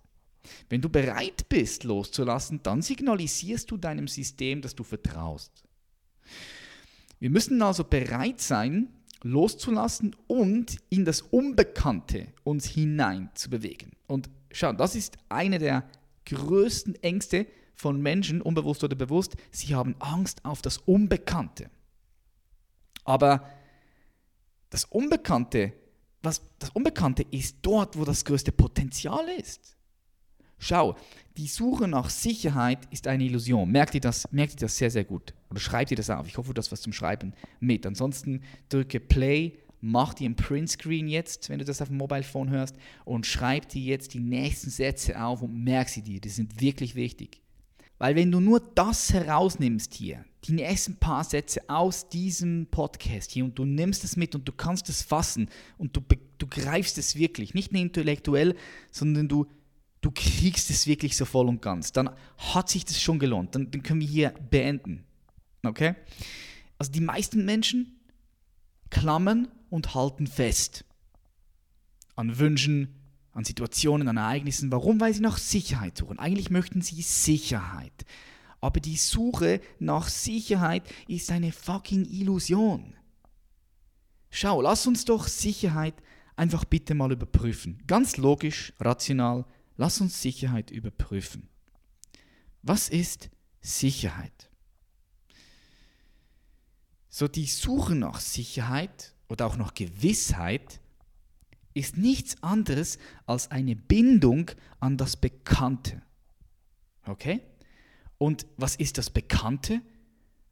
Wenn 0.68 0.80
du 0.80 0.88
bereit 0.88 1.48
bist 1.48 1.84
loszulassen, 1.84 2.62
dann 2.62 2.82
signalisierst 2.82 3.70
du 3.70 3.76
deinem 3.76 4.08
System, 4.08 4.62
dass 4.62 4.74
du 4.74 4.84
vertraust. 4.84 5.64
Wir 7.18 7.30
müssen 7.30 7.60
also 7.60 7.84
bereit 7.84 8.40
sein, 8.40 8.88
loszulassen 9.22 10.16
und 10.26 10.78
in 10.88 11.04
das 11.04 11.20
Unbekannte 11.20 12.28
uns 12.42 12.64
hinein 12.66 13.30
zu 13.34 13.50
bewegen. 13.50 13.92
Und 14.06 14.30
schau, 14.50 14.72
das 14.72 14.94
ist 14.94 15.18
eine 15.28 15.58
der 15.58 15.88
größten 16.24 16.94
Ängste 17.02 17.46
von 17.74 18.00
Menschen, 18.00 18.40
unbewusst 18.40 18.84
oder 18.84 18.96
bewusst. 18.96 19.36
Sie 19.50 19.74
haben 19.74 19.96
Angst 19.98 20.44
auf 20.44 20.62
das 20.62 20.78
Unbekannte. 20.78 21.70
Aber 23.04 23.46
das 24.70 24.84
Unbekannte 24.84 25.72
was, 26.22 26.42
das 26.58 26.70
Unbekannte 26.70 27.24
ist 27.30 27.56
dort, 27.62 27.96
wo 27.98 28.04
das 28.04 28.24
größte 28.24 28.52
Potenzial 28.52 29.26
ist. 29.38 29.76
Schau, 30.58 30.94
die 31.38 31.46
Suche 31.46 31.88
nach 31.88 32.10
Sicherheit 32.10 32.80
ist 32.90 33.06
eine 33.06 33.24
Illusion. 33.24 33.70
Merkt 33.70 33.94
ihr 33.94 34.00
das, 34.00 34.30
merkt 34.30 34.52
ihr 34.54 34.58
das 34.60 34.76
sehr, 34.76 34.90
sehr 34.90 35.04
gut? 35.04 35.32
Oder 35.50 35.58
schreibt 35.58 35.90
ihr 35.90 35.96
das 35.96 36.10
auf? 36.10 36.26
Ich 36.26 36.36
hoffe, 36.36 36.52
du 36.52 36.58
hast 36.58 36.70
was 36.70 36.82
zum 36.82 36.92
Schreiben 36.92 37.32
mit. 37.60 37.86
Ansonsten 37.86 38.42
drücke 38.68 39.00
Play, 39.00 39.58
mach 39.80 40.12
dir 40.12 40.28
ein 40.28 40.36
Printscreen 40.36 41.08
jetzt, 41.08 41.48
wenn 41.48 41.58
du 41.58 41.64
das 41.64 41.80
auf 41.80 41.88
dem 41.88 41.96
Mobile 41.96 42.22
Phone 42.22 42.50
hörst, 42.50 42.76
und 43.06 43.24
schreib 43.24 43.70
dir 43.70 43.82
jetzt 43.82 44.12
die 44.12 44.20
nächsten 44.20 44.68
Sätze 44.68 45.18
auf 45.22 45.40
und 45.40 45.64
merk 45.64 45.88
sie 45.88 46.02
dir. 46.02 46.20
Die 46.20 46.28
sind 46.28 46.60
wirklich 46.60 46.94
wichtig. 46.94 47.40
Weil 47.96 48.14
wenn 48.14 48.30
du 48.30 48.40
nur 48.40 48.60
das 48.60 49.12
herausnimmst 49.14 49.94
hier, 49.94 50.26
die 50.44 50.52
nächsten 50.52 50.96
paar 50.96 51.24
Sätze 51.24 51.60
aus 51.68 52.08
diesem 52.08 52.66
Podcast 52.70 53.30
hier 53.30 53.44
und 53.44 53.58
du 53.58 53.64
nimmst 53.64 54.04
es 54.04 54.16
mit 54.16 54.34
und 54.34 54.48
du 54.48 54.52
kannst 54.52 54.88
es 54.88 55.02
fassen 55.02 55.48
und 55.76 55.96
du, 55.96 56.02
du 56.38 56.46
greifst 56.46 56.98
es 56.98 57.16
wirklich, 57.16 57.52
nicht 57.52 57.72
nur 57.72 57.82
intellektuell, 57.82 58.56
sondern 58.90 59.28
du, 59.28 59.46
du 60.00 60.10
kriegst 60.10 60.70
es 60.70 60.86
wirklich 60.86 61.16
so 61.16 61.24
voll 61.24 61.48
und 61.48 61.60
ganz, 61.60 61.92
dann 61.92 62.10
hat 62.38 62.70
sich 62.70 62.84
das 62.84 63.00
schon 63.00 63.18
gelohnt. 63.18 63.54
Dann, 63.54 63.70
dann 63.70 63.82
können 63.82 64.00
wir 64.00 64.08
hier 64.08 64.34
beenden. 64.50 65.04
Okay? 65.62 65.94
Also 66.78 66.90
die 66.90 67.00
meisten 67.00 67.44
Menschen 67.44 68.00
klammern 68.88 69.48
und 69.68 69.94
halten 69.94 70.26
fest 70.26 70.84
an 72.16 72.38
Wünschen, 72.38 72.94
an 73.32 73.44
Situationen, 73.44 74.08
an 74.08 74.16
Ereignissen. 74.16 74.72
Warum? 74.72 75.00
Weil 75.00 75.14
sie 75.14 75.20
nach 75.20 75.38
Sicherheit 75.38 75.96
suchen. 75.96 76.18
Eigentlich 76.18 76.50
möchten 76.50 76.82
sie 76.82 77.02
Sicherheit. 77.02 78.04
Aber 78.60 78.80
die 78.80 78.96
Suche 78.96 79.60
nach 79.78 80.08
Sicherheit 80.08 80.82
ist 81.08 81.30
eine 81.30 81.52
fucking 81.52 82.04
Illusion. 82.04 82.94
Schau, 84.30 84.60
lass 84.60 84.86
uns 84.86 85.04
doch 85.04 85.26
Sicherheit 85.26 85.94
einfach 86.36 86.64
bitte 86.64 86.94
mal 86.94 87.12
überprüfen. 87.12 87.82
Ganz 87.86 88.16
logisch, 88.16 88.72
rational, 88.78 89.44
lass 89.76 90.00
uns 90.00 90.20
Sicherheit 90.22 90.70
überprüfen. 90.70 91.48
Was 92.62 92.88
ist 92.88 93.30
Sicherheit? 93.60 94.50
So 97.08 97.26
die 97.28 97.46
Suche 97.46 97.94
nach 97.94 98.20
Sicherheit 98.20 99.14
oder 99.28 99.46
auch 99.46 99.56
nach 99.56 99.74
Gewissheit 99.74 100.80
ist 101.74 101.96
nichts 101.96 102.42
anderes 102.42 102.98
als 103.26 103.50
eine 103.50 103.74
Bindung 103.74 104.50
an 104.78 104.96
das 104.96 105.16
Bekannte. 105.16 106.02
Okay? 107.04 107.42
Und 108.20 108.46
was 108.58 108.76
ist 108.76 108.98
das 108.98 109.08
Bekannte? 109.08 109.80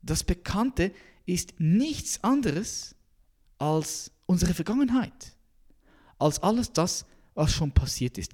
Das 0.00 0.25
Bekannte 0.25 0.90
ist 1.26 1.52
nichts 1.58 2.25
anderes 2.25 2.96
als 3.58 4.10
unsere 4.25 4.54
Vergangenheit, 4.54 5.37
als 6.18 6.42
alles 6.42 6.72
das, 6.72 7.04
was 7.34 7.52
schon 7.52 7.72
passiert 7.72 8.16
ist. 8.16 8.32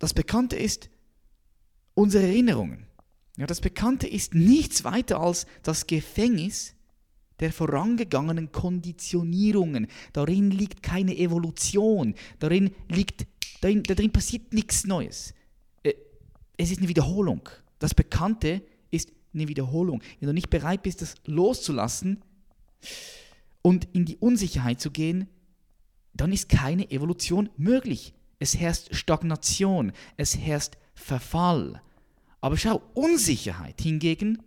Das 0.00 0.12
Bekannte 0.12 0.56
ist 0.56 0.90
unsere 1.94 2.26
Erinnerungen. 2.26 2.88
Ja, 3.36 3.46
das 3.46 3.60
Bekannte 3.60 4.08
ist 4.08 4.34
nichts 4.34 4.82
weiter 4.82 5.20
als 5.20 5.46
das 5.62 5.86
Gefängnis 5.86 6.74
der 7.38 7.52
vorangegangenen 7.52 8.50
Konditionierungen. 8.50 9.86
Darin 10.12 10.50
liegt 10.50 10.82
keine 10.82 11.16
Evolution. 11.16 12.16
Darin 12.40 12.74
liegt, 12.88 13.28
darin, 13.60 13.84
darin 13.84 14.10
passiert 14.10 14.52
nichts 14.52 14.88
Neues. 14.88 15.34
Äh, 15.84 15.94
es 16.56 16.72
ist 16.72 16.78
eine 16.78 16.88
Wiederholung. 16.88 17.48
Das 17.82 17.94
Bekannte 17.94 18.62
ist 18.92 19.12
eine 19.34 19.48
Wiederholung. 19.48 20.02
Wenn 20.20 20.28
du 20.28 20.32
nicht 20.32 20.50
bereit 20.50 20.84
bist, 20.84 21.02
das 21.02 21.16
loszulassen 21.26 22.22
und 23.60 23.88
in 23.92 24.04
die 24.04 24.18
Unsicherheit 24.18 24.80
zu 24.80 24.92
gehen, 24.92 25.26
dann 26.14 26.32
ist 26.32 26.48
keine 26.48 26.92
Evolution 26.92 27.48
möglich. 27.56 28.14
Es 28.38 28.56
herrscht 28.56 28.94
Stagnation, 28.94 29.90
es 30.16 30.38
herrscht 30.38 30.74
Verfall. 30.94 31.82
Aber 32.40 32.56
schau, 32.56 32.82
Unsicherheit 32.94 33.80
hingegen 33.80 34.38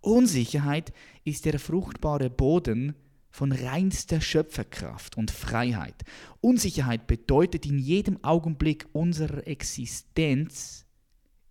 Unsicherheit 0.00 0.94
ist 1.24 1.44
der 1.44 1.58
fruchtbare 1.58 2.30
Boden 2.30 2.94
von 3.30 3.52
reinster 3.52 4.22
Schöpferkraft 4.22 5.18
und 5.18 5.30
Freiheit. 5.30 6.04
Unsicherheit 6.40 7.06
bedeutet 7.06 7.66
in 7.66 7.78
jedem 7.78 8.22
Augenblick 8.24 8.86
unserer 8.92 9.46
Existenz 9.46 10.86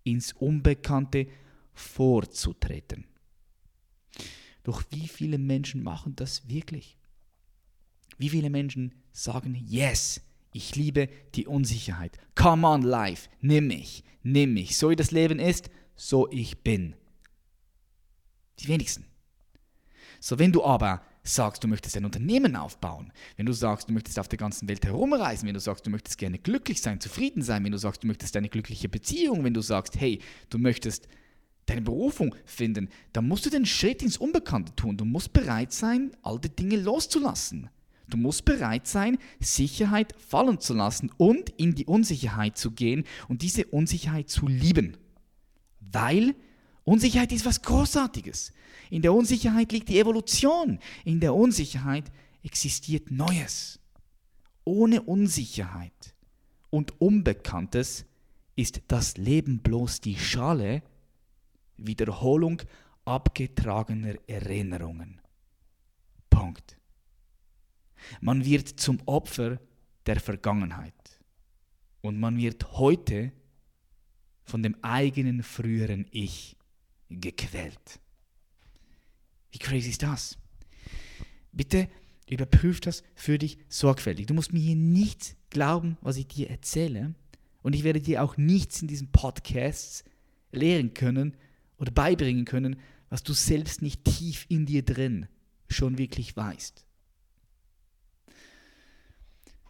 ins 0.04 0.32
Unbekannte 0.32 1.26
vorzutreten. 1.72 3.04
Doch 4.62 4.84
wie 4.90 5.08
viele 5.08 5.38
Menschen 5.38 5.82
machen 5.82 6.14
das 6.16 6.48
wirklich? 6.48 6.96
Wie 8.18 8.28
viele 8.28 8.50
Menschen 8.50 8.94
sagen, 9.12 9.54
yes, 9.66 10.20
ich 10.52 10.76
liebe 10.76 11.08
die 11.34 11.46
Unsicherheit. 11.46 12.18
Come 12.34 12.66
on, 12.66 12.82
life, 12.82 13.28
nimm 13.40 13.68
mich, 13.68 14.04
nimm 14.22 14.54
mich. 14.54 14.76
So 14.76 14.90
wie 14.90 14.96
das 14.96 15.10
Leben 15.10 15.38
ist, 15.38 15.70
so 15.96 16.30
ich 16.30 16.62
bin. 16.62 16.94
Die 18.58 18.68
wenigsten. 18.68 19.06
So, 20.20 20.38
wenn 20.38 20.52
du 20.52 20.62
aber 20.62 21.02
sagst, 21.22 21.62
du 21.62 21.68
möchtest 21.68 21.96
ein 21.96 22.04
Unternehmen 22.04 22.56
aufbauen, 22.56 23.12
wenn 23.36 23.46
du 23.46 23.52
sagst, 23.52 23.88
du 23.88 23.92
möchtest 23.92 24.18
auf 24.18 24.28
der 24.28 24.38
ganzen 24.38 24.68
Welt 24.68 24.84
herumreisen, 24.84 25.46
wenn 25.46 25.54
du 25.54 25.60
sagst, 25.60 25.86
du 25.86 25.90
möchtest 25.90 26.18
gerne 26.18 26.38
glücklich 26.38 26.80
sein, 26.80 27.00
zufrieden 27.00 27.42
sein, 27.42 27.64
wenn 27.64 27.72
du 27.72 27.78
sagst, 27.78 28.02
du 28.02 28.06
möchtest 28.06 28.36
eine 28.36 28.48
glückliche 28.48 28.88
Beziehung, 28.88 29.44
wenn 29.44 29.54
du 29.54 29.60
sagst, 29.60 30.00
hey, 30.00 30.20
du 30.50 30.58
möchtest 30.58 31.08
deine 31.66 31.82
Berufung 31.82 32.34
finden, 32.44 32.88
dann 33.12 33.28
musst 33.28 33.46
du 33.46 33.50
den 33.50 33.66
Schritt 33.66 34.02
ins 34.02 34.16
Unbekannte 34.16 34.74
tun. 34.74 34.96
Du 34.96 35.04
musst 35.04 35.32
bereit 35.32 35.72
sein, 35.72 36.10
alte 36.22 36.48
Dinge 36.48 36.76
loszulassen. 36.76 37.70
Du 38.08 38.16
musst 38.16 38.44
bereit 38.44 38.86
sein, 38.86 39.16
Sicherheit 39.40 40.14
fallen 40.18 40.60
zu 40.60 40.74
lassen 40.74 41.10
und 41.16 41.50
in 41.50 41.74
die 41.74 41.86
Unsicherheit 41.86 42.58
zu 42.58 42.72
gehen 42.72 43.04
und 43.28 43.42
diese 43.42 43.66
Unsicherheit 43.66 44.28
zu 44.28 44.48
lieben. 44.48 44.96
Weil 45.80 46.34
Unsicherheit 46.84 47.32
ist 47.32 47.46
was 47.46 47.62
Großartiges. 47.62 48.52
In 48.90 49.02
der 49.02 49.14
Unsicherheit 49.14 49.72
liegt 49.72 49.88
die 49.88 49.98
Evolution. 49.98 50.78
In 51.04 51.20
der 51.20 51.34
Unsicherheit 51.34 52.10
existiert 52.42 53.10
Neues. 53.10 53.78
Ohne 54.64 55.02
Unsicherheit 55.02 56.14
und 56.70 57.00
Unbekanntes 57.00 58.04
ist 58.56 58.82
das 58.88 59.16
Leben 59.16 59.60
bloß 59.60 60.00
die 60.00 60.16
Schale, 60.16 60.82
Wiederholung 61.76 62.62
abgetragener 63.04 64.14
Erinnerungen. 64.26 65.20
Punkt. 66.30 66.76
Man 68.20 68.44
wird 68.44 68.68
zum 68.68 69.00
Opfer 69.06 69.60
der 70.06 70.20
Vergangenheit 70.20 71.20
und 72.00 72.18
man 72.18 72.36
wird 72.36 72.72
heute 72.72 73.32
von 74.44 74.62
dem 74.62 74.76
eigenen 74.82 75.42
früheren 75.42 76.06
Ich 76.10 76.56
gequält. 77.20 78.00
Wie 79.50 79.58
crazy 79.58 79.90
ist 79.90 80.02
das? 80.02 80.38
Bitte 81.52 81.88
überprüf 82.28 82.80
das 82.80 83.02
für 83.14 83.38
dich 83.38 83.58
sorgfältig. 83.68 84.26
Du 84.26 84.34
musst 84.34 84.52
mir 84.52 84.60
hier 84.60 84.76
nicht 84.76 85.36
glauben, 85.50 85.98
was 86.00 86.16
ich 86.16 86.26
dir 86.26 86.50
erzähle. 86.50 87.14
Und 87.62 87.74
ich 87.74 87.84
werde 87.84 88.00
dir 88.00 88.22
auch 88.22 88.36
nichts 88.36 88.82
in 88.82 88.88
diesen 88.88 89.12
Podcasts 89.12 90.04
lehren 90.50 90.94
können 90.94 91.36
oder 91.78 91.92
beibringen 91.92 92.44
können, 92.44 92.76
was 93.08 93.22
du 93.22 93.34
selbst 93.34 93.82
nicht 93.82 94.04
tief 94.04 94.46
in 94.48 94.66
dir 94.66 94.82
drin 94.82 95.28
schon 95.68 95.98
wirklich 95.98 96.36
weißt. 96.36 96.86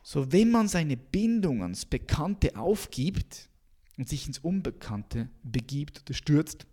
So, 0.04 0.32
wenn 0.32 0.50
man 0.50 0.68
seine 0.68 0.96
Bindung 0.96 1.62
ans 1.62 1.84
Bekannte 1.86 2.56
aufgibt 2.56 3.48
und 3.96 4.08
sich 4.08 4.26
ins 4.26 4.38
Unbekannte 4.38 5.28
begibt 5.42 6.02
oder 6.02 6.14
stürzt, 6.14 6.66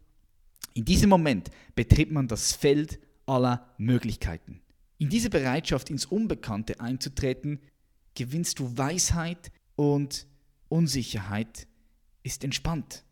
in 0.74 0.86
diesem 0.86 1.10
Moment 1.10 1.50
betritt 1.76 2.12
man 2.12 2.28
das 2.28 2.54
Feld 2.54 3.00
aller 3.26 3.74
Möglichkeiten. 3.78 4.62
In 4.98 5.10
diese 5.10 5.30
Bereitschaft, 5.30 5.90
ins 5.90 6.06
Unbekannte 6.06 6.80
einzutreten, 6.80 7.60
gewinnst 8.16 8.60
du 8.60 8.78
Weisheit 8.78 9.52
und 9.76 10.28
Unsicherheit 10.68 11.68
ist 12.24 12.44
entspannt. 12.44 13.04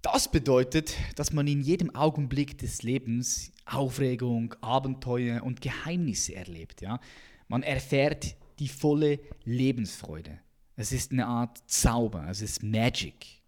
Das 0.00 0.30
bedeutet, 0.30 0.96
dass 1.16 1.32
man 1.32 1.46
in 1.46 1.60
jedem 1.60 1.94
Augenblick 1.94 2.58
des 2.58 2.82
Lebens 2.82 3.52
Aufregung, 3.66 4.54
Abenteuer 4.60 5.44
und 5.44 5.60
Geheimnisse 5.60 6.34
erlebt. 6.34 6.80
Ja? 6.80 6.98
Man 7.46 7.62
erfährt 7.62 8.36
die 8.58 8.68
volle 8.68 9.20
Lebensfreude. 9.44 10.40
Es 10.74 10.90
ist 10.92 11.12
eine 11.12 11.26
Art 11.26 11.58
Zauber, 11.66 12.26
es 12.28 12.40
ist 12.40 12.62
Magic. 12.62 13.42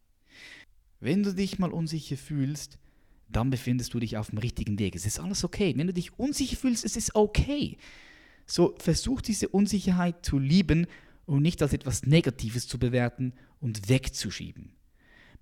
Wenn 1.00 1.22
du 1.22 1.34
dich 1.34 1.58
mal 1.58 1.72
unsicher 1.72 2.16
fühlst, 2.16 2.78
dann 3.36 3.50
befindest 3.50 3.94
du 3.94 4.00
dich 4.00 4.16
auf 4.16 4.30
dem 4.30 4.38
richtigen 4.38 4.78
Weg. 4.78 4.94
Es 4.94 5.06
ist 5.06 5.18
alles 5.18 5.44
okay. 5.44 5.74
Wenn 5.76 5.86
du 5.86 5.92
dich 5.92 6.18
unsicher 6.18 6.56
fühlst, 6.56 6.84
es 6.84 6.96
ist 6.96 7.14
okay. 7.14 7.76
So 8.46 8.74
versuch 8.78 9.20
diese 9.20 9.48
Unsicherheit 9.48 10.24
zu 10.24 10.38
lieben 10.38 10.86
und 11.26 11.42
nicht 11.42 11.62
als 11.62 11.72
etwas 11.72 12.04
Negatives 12.04 12.68
zu 12.68 12.78
bewerten 12.78 13.32
und 13.60 13.88
wegzuschieben. 13.88 14.72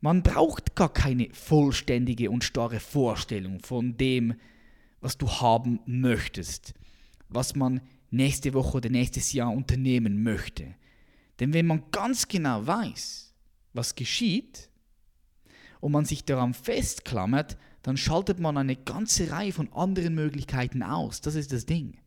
Man 0.01 0.23
braucht 0.23 0.75
gar 0.75 0.93
keine 0.93 1.29
vollständige 1.33 2.31
und 2.31 2.45
starre 2.45 2.81
Vorstellung 2.81 3.61
von 3.61 3.97
dem, 3.97 4.35
was 5.00 5.19
du 5.19 5.28
haben 5.28 5.81
möchtest, 5.87 6.75
was 7.28 7.55
man 7.55 7.81
nächste 8.11 8.55
Woche 8.55 8.78
oder 8.78 8.91
nächstes 8.91 9.33
Jahr 9.33 9.52
unternehmen 9.52 10.23
möchte. 10.23 10.75
Denn 11.41 11.52
wenn 11.52 11.67
man 11.67 11.85
ganz 11.91 12.28
genau 12.28 12.67
weiß, 12.67 13.35
was 13.73 13.95
geschieht, 13.95 14.69
und 15.83 15.91
man 15.91 16.05
sich 16.05 16.25
daran 16.25 16.55
festklammert, 16.55 17.59
dann 17.82 17.97
schaltet 17.97 18.38
man 18.38 18.56
eine 18.56 18.76
ganze 18.76 19.30
Reihe 19.30 19.52
von 19.52 19.73
anderen 19.73 20.14
Möglichkeiten 20.14 20.82
aus. 20.82 21.21
Das 21.21 21.34
ist 21.34 21.52
das 21.52 21.66
Ding. 21.66 21.99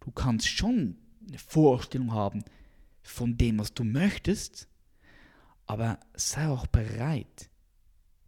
Du 0.00 0.10
kannst 0.10 0.48
schon 0.48 0.96
eine 1.28 1.38
Vorstellung 1.38 2.12
haben 2.12 2.42
von 3.02 3.36
dem, 3.36 3.58
was 3.58 3.74
du 3.74 3.84
möchtest, 3.84 4.68
aber 5.66 6.00
sei 6.14 6.48
auch 6.48 6.66
bereit, 6.66 7.50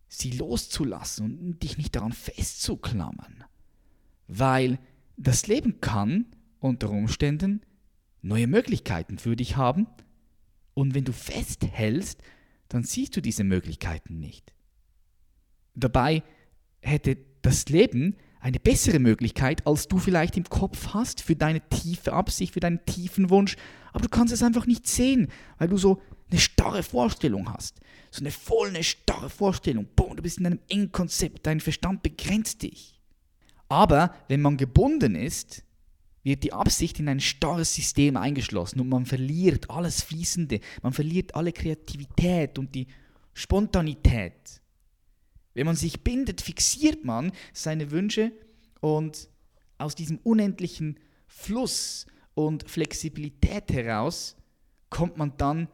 sie 0.09 0.31
loszulassen 0.33 1.39
und 1.39 1.63
dich 1.63 1.79
nicht 1.79 1.97
daran 1.97 2.13
festzuklammern. 2.13 3.45
Weil 4.29 4.79
das 5.17 5.47
Leben 5.47 5.81
kann 5.81 6.27
unter 6.61 6.91
Umständen 6.91 7.63
neue 8.21 8.47
Möglichkeiten 8.47 9.19
für 9.19 9.35
dich 9.35 9.57
haben 9.57 9.87
und 10.75 10.95
wenn 10.95 11.05
du 11.05 11.13
festhältst, 11.13 12.23
dann 12.69 12.85
siehst 12.85 13.17
du 13.17 13.21
diese 13.21 13.45
Möglichkeiten 13.45 14.19
nicht. 14.19 14.53
Dabei 15.75 16.23
hätte 16.83 17.17
das 17.41 17.69
Leben 17.69 18.17
eine 18.41 18.59
bessere 18.59 18.99
Möglichkeit, 18.99 19.67
als 19.67 19.89
du 19.89 19.99
vielleicht 19.99 20.37
im 20.37 20.45
Kopf 20.45 20.89
hast 20.95 21.21
für 21.21 21.37
deine 21.37 21.61
tiefe 21.69 22.13
Absicht, 22.13 22.55
für 22.55 22.61
deinen 22.61 22.85
tiefen 22.85 23.31
Wunsch, 23.31 23.57
aber 23.93 24.03
du 24.03 24.09
kannst 24.09 24.35
es 24.35 24.43
einfach 24.43 24.67
nicht 24.67 24.87
sehen, 24.87 25.29
weil 25.59 25.69
du 25.69 25.79
so 25.79 26.03
eine 26.31 26.41
starre 26.41 26.83
Vorstellung 26.83 27.53
hast. 27.53 27.81
So 28.11 28.21
eine 28.21 28.31
voll 28.31 28.69
eine 28.69 28.83
starre 28.83 29.31
Vorstellung. 29.31 29.87
Boom, 29.95 30.17
du 30.17 30.23
bist 30.23 30.39
in 30.39 30.47
einem 30.47 30.59
engen 30.69 30.93
Konzept, 30.93 31.47
dein 31.47 31.61
Verstand 31.61 32.03
begrenzt 32.03 32.63
dich. 32.63 33.01
Aber 33.69 34.15
wenn 34.29 34.43
man 34.43 34.57
gebunden 34.57 35.15
ist, 35.15 35.65
wird 36.25 36.45
die 36.45 36.53
Absicht 36.53 36.99
in 37.01 37.09
ein 37.09 37.21
starres 37.21 37.75
System 37.75 38.17
eingeschlossen 38.17 38.81
und 38.81 38.89
man 38.89 39.07
verliert 39.07 39.71
alles 39.71 40.03
Fließende, 40.03 40.61
man 40.83 40.93
verliert 40.93 41.35
alle 41.35 41.53
Kreativität 41.53 42.59
und 42.59 42.75
die 42.75 42.87
Spontanität. 43.35 44.62
Wenn 45.55 45.67
man 45.67 45.77
sich 45.77 46.03
bindet, 46.03 46.41
fixiert 46.41 47.05
man 47.05 47.33
seine 47.53 47.91
Wünsche 47.91 48.33
und 48.81 49.29
aus 49.79 49.95
diesem 49.95 50.19
unendlichen 50.19 50.99
Fluss 51.27 52.07
und 52.35 52.69
Flexibilität 52.69 53.73
heraus 53.73 54.37
kommt 54.91 55.17
man 55.17 55.37
dann 55.37 55.69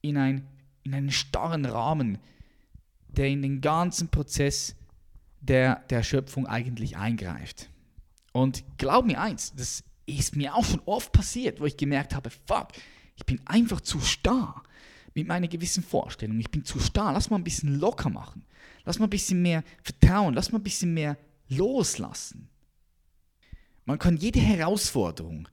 in, 0.00 0.16
ein, 0.16 0.46
in 0.84 0.94
einen 0.94 1.10
starren 1.10 1.64
Rahmen, 1.64 2.18
der 3.08 3.28
in 3.28 3.42
den 3.42 3.60
ganzen 3.60 4.08
Prozess 4.08 4.76
der, 5.40 5.76
der 5.90 6.02
Schöpfung 6.02 6.46
eigentlich 6.46 6.96
eingreift. 6.96 7.70
Und 8.32 8.64
glaub 8.76 9.06
mir 9.06 9.20
eins, 9.20 9.54
das 9.54 9.82
ist 10.06 10.36
mir 10.36 10.54
auch 10.54 10.64
schon 10.64 10.82
oft 10.86 11.12
passiert, 11.12 11.60
wo 11.60 11.66
ich 11.66 11.76
gemerkt 11.76 12.14
habe, 12.14 12.30
fuck, 12.30 12.68
ich 13.16 13.26
bin 13.26 13.40
einfach 13.46 13.80
zu 13.80 14.00
starr 14.00 14.62
mit 15.18 15.26
meiner 15.28 15.48
gewissen 15.48 15.82
Vorstellung. 15.82 16.38
Ich 16.38 16.50
bin 16.50 16.64
zu 16.64 16.78
starr, 16.78 17.12
lass 17.12 17.28
mal 17.28 17.36
ein 17.36 17.44
bisschen 17.44 17.78
locker 17.80 18.08
machen. 18.08 18.44
Lass 18.84 18.98
mal 18.98 19.06
ein 19.06 19.10
bisschen 19.10 19.42
mehr 19.42 19.64
vertrauen, 19.82 20.34
lass 20.34 20.52
mal 20.52 20.58
ein 20.58 20.62
bisschen 20.64 20.94
mehr 20.94 21.18
loslassen. 21.48 22.48
Man 23.84 23.98
kann 23.98 24.16
jede 24.16 24.38
Herausforderung, 24.38 25.48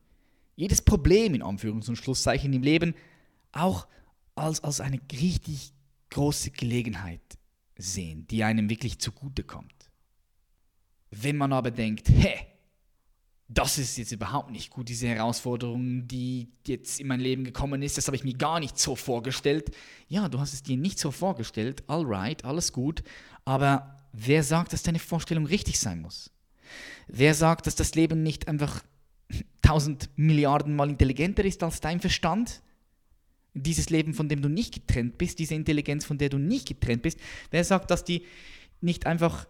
jedes 0.56 0.82
Problem 0.82 1.34
in 1.34 1.44
Anführungs- 1.44 1.90
und 1.90 1.96
Schlusszeichen 1.96 2.54
im 2.54 2.62
Leben 2.62 2.94
auch 3.52 3.88
als, 4.36 4.64
als 4.64 4.82
eine 4.82 5.00
richtig 5.12 5.74
große 6.12 6.52
Gelegenheit 6.52 7.22
sehen, 7.78 8.28
die 8.28 8.44
einem 8.44 8.70
wirklich 8.70 9.00
zugutekommt. 9.00 9.90
Wenn 11.12 11.38
man 11.38 11.54
aber 11.54 11.72
denkt, 11.72 12.10
hä, 12.10 12.36
das 13.48 13.78
ist 13.78 13.98
jetzt 13.98 14.12
überhaupt 14.12 14.50
nicht 14.50 14.72
gut, 14.72 14.90
diese 14.90 15.08
Herausforderung, 15.08 16.08
die 16.08 16.48
jetzt 16.66 17.00
in 17.00 17.08
mein 17.08 17.20
Leben 17.20 17.44
gekommen 17.44 17.82
ist, 17.84 17.98
das 17.98 18.08
habe 18.08 18.16
ich 18.16 18.24
mir 18.24 18.34
gar 18.34 18.60
nicht 18.60 18.80
so 18.80 18.96
vorgestellt. 18.96 19.72
Ja, 20.08 20.30
du 20.30 20.40
hast 20.40 20.54
es 20.54 20.64
dir 20.64 20.78
nicht 20.78 20.98
so 20.98 21.12
vorgestellt, 21.12 21.84
alright, 21.88 22.44
alles 22.44 22.74
gut, 22.74 23.04
aber 23.46 23.98
wer 24.14 24.44
sagt, 24.44 24.74
dass 24.74 24.84
deine 24.84 25.00
Vorstellung 25.00 25.46
richtig 25.46 25.80
sein 25.80 26.02
muss? 26.02 26.32
Wer 27.08 27.36
sagt, 27.36 27.68
dass 27.68 27.76
das 27.76 27.94
Leben 27.94 28.24
nicht 28.24 28.48
einfach 28.48 28.84
tausend 29.62 30.10
Milliarden 30.16 30.76
Mal 30.76 30.90
intelligenter 30.90 31.46
ist 31.46 31.62
als 31.62 31.82
dein 31.82 32.00
Verstand? 32.00 32.62
dieses 33.56 33.90
Leben, 33.90 34.14
von 34.14 34.28
dem 34.30 34.42
du 34.42 34.50
nicht 34.50 34.74
getrennt 34.74 35.18
bist, 35.18 35.40
diese 35.40 35.56
Intelligenz, 35.56 36.06
von 36.06 36.18
der 36.18 36.30
du 36.30 36.38
nicht 36.38 36.68
getrennt 36.68 37.02
bist, 37.02 37.20
wer 37.52 37.64
sagt, 37.64 37.90
dass 37.90 38.04
die 38.04 38.26
nicht 38.82 39.08
einfach 39.08 39.48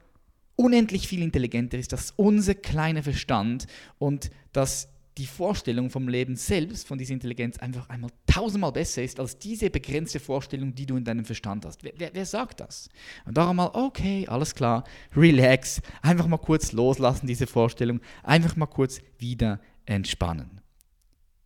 unendlich 0.55 1.07
viel 1.07 1.21
intelligenter 1.21 1.77
ist, 1.77 1.93
dass 1.93 2.11
unser 2.15 2.55
kleiner 2.55 3.03
Verstand 3.03 3.67
und 3.97 4.29
dass 4.53 4.89
die 5.17 5.27
Vorstellung 5.27 5.89
vom 5.89 6.09
Leben 6.09 6.35
selbst, 6.35 6.87
von 6.87 6.97
dieser 6.97 7.13
Intelligenz, 7.13 7.57
einfach 7.59 7.87
einmal 7.87 8.11
tausendmal 8.27 8.73
besser 8.73 9.01
ist 9.01 9.19
als 9.19 9.37
diese 9.37 9.69
begrenzte 9.69 10.19
Vorstellung, 10.19 10.75
die 10.75 10.85
du 10.85 10.97
in 10.97 11.05
deinem 11.05 11.23
Verstand 11.23 11.65
hast. 11.65 11.83
Wer, 11.83 11.93
wer, 11.95 12.09
wer 12.13 12.25
sagt 12.25 12.59
das? 12.59 12.89
Und 13.25 13.37
darum 13.37 13.55
mal, 13.55 13.71
okay, 13.73 14.27
alles 14.27 14.53
klar, 14.53 14.83
relax, 15.15 15.81
einfach 16.01 16.27
mal 16.27 16.37
kurz 16.37 16.73
loslassen, 16.73 17.27
diese 17.27 17.47
Vorstellung, 17.47 18.01
einfach 18.23 18.57
mal 18.57 18.65
kurz 18.65 18.99
wieder 19.17 19.61
entspannen. 19.85 20.59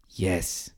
Yes. 0.10 0.74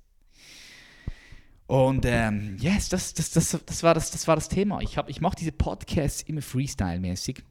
Und 1.68 2.04
ähm, 2.06 2.58
yes, 2.60 2.90
das, 2.90 3.14
das, 3.14 3.32
das, 3.32 3.58
das, 3.66 3.84
war 3.84 3.94
das, 3.94 4.12
das 4.12 4.28
war 4.28 4.36
das 4.36 4.50
Thema. 4.50 4.82
Ich, 4.82 4.98
ich 5.08 5.22
mache 5.22 5.38
diese 5.38 5.54
Podcasts 5.54 6.22
immer 6.24 6.42
Freestyle-mäßig. 6.42 7.42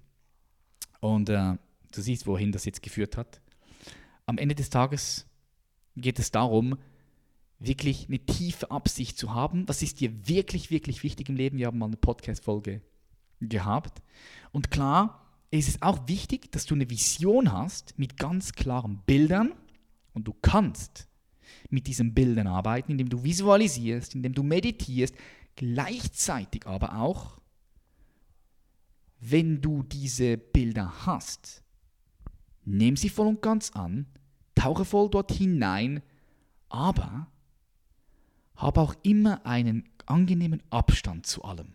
Und 1.01 1.29
äh, 1.29 1.57
du 1.93 2.01
siehst, 2.01 2.27
wohin 2.27 2.53
das 2.53 2.65
jetzt 2.65 2.83
geführt 2.83 3.17
hat. 3.17 3.41
Am 4.27 4.39
Ende 4.39 4.55
des 4.55 4.71
Tages 4.71 5.27
geht 5.97 6.19
es 6.19 6.31
darum, 6.31 6.79
wirklich 7.59 8.07
eine 8.09 8.19
tiefe 8.19 8.71
Absicht 8.71 9.19
zu 9.19 9.35
haben. 9.35 9.69
Was 9.69 9.83
ist 9.83 10.01
dir 10.01 10.29
wirklich, 10.29 10.71
wirklich 10.71 11.03
wichtig 11.03 11.29
im 11.29 11.37
Leben? 11.37 11.59
Wir 11.59 11.67
haben 11.67 11.79
mal 11.79 11.87
eine 11.87 11.97
Podcast-Folge 11.97 12.81
gehabt. 13.41 14.03
Und 14.53 14.71
klar 14.71 15.27
ist 15.51 15.69
es 15.69 15.83
auch 15.83 16.07
wichtig, 16.09 16.53
dass 16.53 16.65
du 16.65 16.75
eine 16.75 16.89
Vision 16.89 17.53
hast 17.53 17.99
mit 17.99 18.17
ganz 18.17 18.53
klaren 18.53 19.03
Bildern 19.05 19.53
und 20.13 20.29
du 20.29 20.35
kannst 20.41 21.09
mit 21.69 21.87
diesen 21.87 22.15
Bildern 22.15 22.47
arbeiten, 22.47 22.93
indem 22.93 23.09
du 23.09 23.25
visualisierst, 23.25 24.15
indem 24.15 24.33
du 24.33 24.43
meditierst, 24.43 25.15
gleichzeitig 25.57 26.67
aber 26.67 26.97
auch, 26.97 27.40
wenn 29.21 29.61
du 29.61 29.83
diese 29.83 30.37
Bilder 30.39 31.07
hast, 31.07 31.63
nimm 32.65 32.97
sie 32.97 33.09
voll 33.09 33.27
und 33.27 33.43
ganz 33.43 33.71
an, 33.71 34.07
tauche 34.55 34.85
voll 34.85 35.11
dort 35.11 35.33
hinein, 35.33 36.03
aber 36.69 37.29
habe 38.57 38.81
auch 38.81 38.95
immer 39.03 39.45
einen 39.47 39.89
angenehmen 40.07 40.63
Abstand 40.71 41.27
zu 41.27 41.45
allem. 41.45 41.75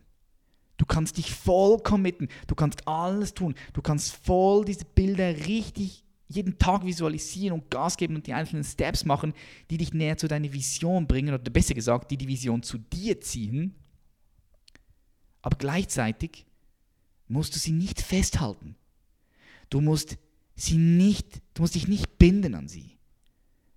Du 0.78 0.86
kannst 0.86 1.18
dich 1.18 1.34
voll 1.34 1.80
committen, 1.80 2.28
du 2.48 2.56
kannst 2.56 2.88
alles 2.88 3.34
tun, 3.34 3.56
du 3.74 3.82
kannst 3.82 4.16
voll 4.16 4.66
diese 4.66 4.86
Bilder 4.86 5.48
richtig 5.48 6.04
jeden 6.28 6.58
Tag 6.58 6.86
visualisieren 6.86 7.60
und 7.60 7.70
Gas 7.70 7.98
geben 7.98 8.16
und 8.16 8.28
die 8.28 8.34
einzelnen 8.34 8.64
Steps 8.64 9.06
machen, 9.06 9.34
die 9.70 9.78
dich 9.78 9.94
näher 9.94 10.18
zu 10.18 10.28
deiner 10.28 10.52
Vision 10.52 11.08
bringen 11.08 11.34
oder 11.34 11.52
besser 11.52 11.76
gesagt, 11.76 12.10
die 12.12 12.18
die 12.18 12.28
Vision 12.28 12.64
zu 12.64 12.80
dir 12.80 13.22
ziehen. 13.22 13.76
Aber 15.42 15.58
gleichzeitig 15.58 16.46
musst 17.28 17.56
du 17.56 17.60
sie 17.60 17.72
nicht 17.72 18.02
festhalten. 18.02 18.76
Du 19.70 19.82
musst 19.82 20.18
sie 20.56 20.78
nicht, 20.78 21.42
du 21.54 21.64
musst 21.64 21.76
dich 21.76 21.88
nicht 21.88 22.18
binden 22.18 22.56
an 22.56 22.68
sie. 22.68 22.98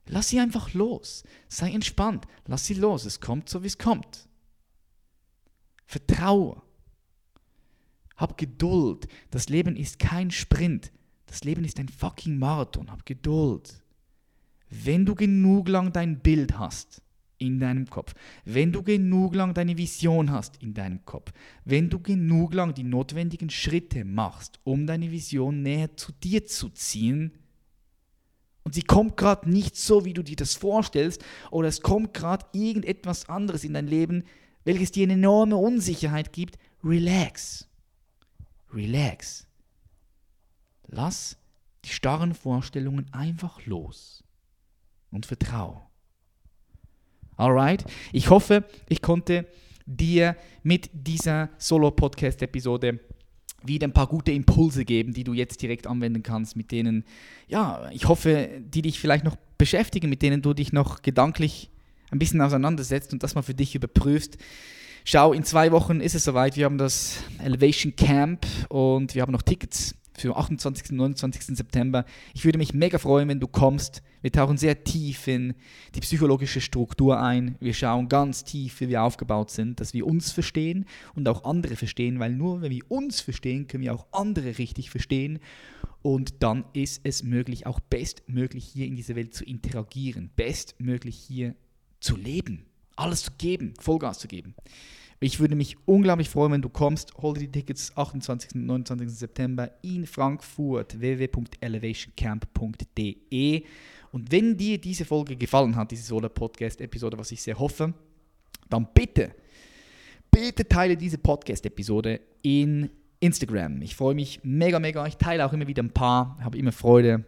Lass 0.06 0.28
sie 0.28 0.40
einfach 0.40 0.72
los. 0.74 1.22
Sei 1.48 1.70
entspannt. 1.70 2.26
Lass 2.46 2.64
sie 2.66 2.74
los. 2.74 3.04
Es 3.04 3.20
kommt 3.20 3.48
so, 3.48 3.62
wie 3.62 3.66
es 3.66 3.78
kommt. 3.78 4.28
Vertraue. 5.86 6.62
Hab 8.16 8.38
Geduld. 8.38 9.06
Das 9.30 9.48
Leben 9.48 9.76
ist 9.76 9.98
kein 9.98 10.30
Sprint. 10.30 10.92
Das 11.26 11.44
Leben 11.44 11.64
ist 11.64 11.78
ein 11.78 11.88
fucking 11.88 12.38
Marathon. 12.38 12.90
Hab 12.90 13.04
Geduld. 13.04 13.82
Wenn 14.70 15.04
du 15.04 15.14
genug 15.14 15.68
lang 15.68 15.92
dein 15.92 16.20
Bild 16.20 16.58
hast 16.58 17.02
in 17.38 17.60
deinem 17.60 17.88
Kopf, 17.88 18.14
wenn 18.44 18.72
du 18.72 18.82
genug 18.82 19.34
lang 19.34 19.54
deine 19.54 19.78
Vision 19.78 20.30
hast 20.30 20.62
in 20.62 20.74
deinem 20.74 21.04
Kopf, 21.04 21.32
wenn 21.64 21.88
du 21.88 22.00
genug 22.00 22.54
lang 22.54 22.74
die 22.74 22.84
notwendigen 22.84 23.50
Schritte 23.50 24.04
machst, 24.04 24.60
um 24.64 24.86
deine 24.86 25.10
Vision 25.10 25.62
näher 25.62 25.96
zu 25.96 26.12
dir 26.12 26.46
zu 26.46 26.68
ziehen, 26.70 27.32
und 28.64 28.74
sie 28.74 28.82
kommt 28.82 29.16
gerade 29.16 29.48
nicht 29.48 29.76
so, 29.76 30.04
wie 30.04 30.12
du 30.12 30.22
dir 30.22 30.36
das 30.36 30.54
vorstellst, 30.54 31.24
oder 31.50 31.68
es 31.68 31.80
kommt 31.80 32.12
gerade 32.12 32.44
irgendetwas 32.52 33.26
anderes 33.28 33.64
in 33.64 33.72
dein 33.72 33.86
Leben, 33.86 34.24
welches 34.64 34.92
dir 34.92 35.04
eine 35.04 35.14
enorme 35.14 35.56
Unsicherheit 35.56 36.34
gibt, 36.34 36.58
relax. 36.84 37.66
Relax. 38.70 39.46
Lass 40.86 41.38
die 41.86 41.90
starren 41.90 42.34
Vorstellungen 42.34 43.10
einfach 43.10 43.64
los 43.64 44.22
und 45.10 45.24
vertrau. 45.24 45.87
Alright? 47.38 47.84
Ich 48.12 48.30
hoffe, 48.30 48.64
ich 48.88 49.00
konnte 49.00 49.46
dir 49.86 50.36
mit 50.64 50.90
dieser 50.92 51.50
Solo-Podcast-Episode 51.56 52.98
wieder 53.62 53.86
ein 53.86 53.92
paar 53.92 54.08
gute 54.08 54.32
Impulse 54.32 54.84
geben, 54.84 55.14
die 55.14 55.24
du 55.24 55.32
jetzt 55.32 55.62
direkt 55.62 55.86
anwenden 55.86 56.24
kannst, 56.24 56.56
mit 56.56 56.72
denen, 56.72 57.04
ja, 57.46 57.88
ich 57.92 58.06
hoffe, 58.08 58.48
die 58.60 58.82
dich 58.82 58.98
vielleicht 58.98 59.24
noch 59.24 59.36
beschäftigen, 59.56 60.10
mit 60.10 60.20
denen 60.22 60.42
du 60.42 60.52
dich 60.52 60.72
noch 60.72 61.02
gedanklich 61.02 61.70
ein 62.10 62.18
bisschen 62.18 62.40
auseinandersetzt 62.40 63.12
und 63.12 63.22
das 63.22 63.36
mal 63.36 63.42
für 63.42 63.54
dich 63.54 63.74
überprüfst. 63.74 64.36
Schau, 65.04 65.32
in 65.32 65.44
zwei 65.44 65.70
Wochen 65.70 66.00
ist 66.00 66.16
es 66.16 66.24
soweit. 66.24 66.56
Wir 66.56 66.64
haben 66.64 66.78
das 66.78 67.22
Elevation 67.42 67.94
Camp 67.94 68.46
und 68.68 69.14
wir 69.14 69.22
haben 69.22 69.32
noch 69.32 69.42
Tickets 69.42 69.94
für 70.20 70.36
28. 70.36 70.90
und 70.90 70.96
29. 70.96 71.56
September. 71.56 72.04
Ich 72.34 72.44
würde 72.44 72.58
mich 72.58 72.74
mega 72.74 72.98
freuen, 72.98 73.28
wenn 73.28 73.40
du 73.40 73.46
kommst. 73.46 74.02
Wir 74.20 74.32
tauchen 74.32 74.56
sehr 74.56 74.84
tief 74.84 75.26
in 75.28 75.54
die 75.94 76.00
psychologische 76.00 76.60
Struktur 76.60 77.20
ein. 77.20 77.56
Wir 77.60 77.74
schauen 77.74 78.08
ganz 78.08 78.44
tief, 78.44 78.80
wie 78.80 78.88
wir 78.88 79.02
aufgebaut 79.02 79.50
sind, 79.50 79.80
dass 79.80 79.94
wir 79.94 80.06
uns 80.06 80.32
verstehen 80.32 80.86
und 81.14 81.28
auch 81.28 81.44
andere 81.44 81.76
verstehen, 81.76 82.18
weil 82.18 82.32
nur 82.32 82.62
wenn 82.62 82.70
wir 82.70 82.90
uns 82.90 83.20
verstehen, 83.20 83.66
können 83.68 83.84
wir 83.84 83.94
auch 83.94 84.06
andere 84.12 84.58
richtig 84.58 84.90
verstehen. 84.90 85.38
Und 86.02 86.42
dann 86.42 86.64
ist 86.72 87.00
es 87.04 87.22
möglich, 87.22 87.66
auch 87.66 87.80
bestmöglich 87.80 88.64
hier 88.64 88.86
in 88.86 88.96
dieser 88.96 89.16
Welt 89.16 89.34
zu 89.34 89.44
interagieren, 89.44 90.30
bestmöglich 90.36 91.16
hier 91.16 91.54
zu 92.00 92.16
leben, 92.16 92.66
alles 92.96 93.24
zu 93.24 93.32
geben, 93.38 93.74
Vollgas 93.80 94.18
zu 94.18 94.28
geben. 94.28 94.54
Ich 95.20 95.40
würde 95.40 95.56
mich 95.56 95.76
unglaublich 95.84 96.28
freuen, 96.28 96.52
wenn 96.52 96.62
du 96.62 96.68
kommst. 96.68 97.12
Hol 97.18 97.34
dir 97.34 97.40
die 97.40 97.50
Tickets 97.50 97.90
28. 97.96 98.54
und 98.54 98.66
29. 98.66 99.10
September 99.10 99.68
in 99.82 100.06
Frankfurt 100.06 101.00
www.elevationcamp.de. 101.00 103.64
Und 104.12 104.30
wenn 104.30 104.56
dir 104.56 104.78
diese 104.78 105.04
Folge 105.04 105.34
gefallen 105.36 105.74
hat, 105.74 105.90
diese 105.90 106.04
Solar 106.04 106.30
Podcast 106.30 106.80
Episode, 106.80 107.18
was 107.18 107.32
ich 107.32 107.42
sehr 107.42 107.58
hoffe, 107.58 107.92
dann 108.68 108.86
bitte, 108.94 109.34
bitte 110.30 110.68
teile 110.68 110.96
diese 110.96 111.18
Podcast 111.18 111.66
Episode 111.66 112.20
in 112.42 112.88
Instagram. 113.18 113.82
Ich 113.82 113.96
freue 113.96 114.14
mich 114.14 114.38
mega, 114.44 114.78
mega. 114.78 115.04
Ich 115.06 115.16
teile 115.16 115.44
auch 115.44 115.52
immer 115.52 115.66
wieder 115.66 115.82
ein 115.82 115.90
paar, 115.90 116.38
habe 116.40 116.56
immer 116.56 116.70
Freude, 116.70 117.24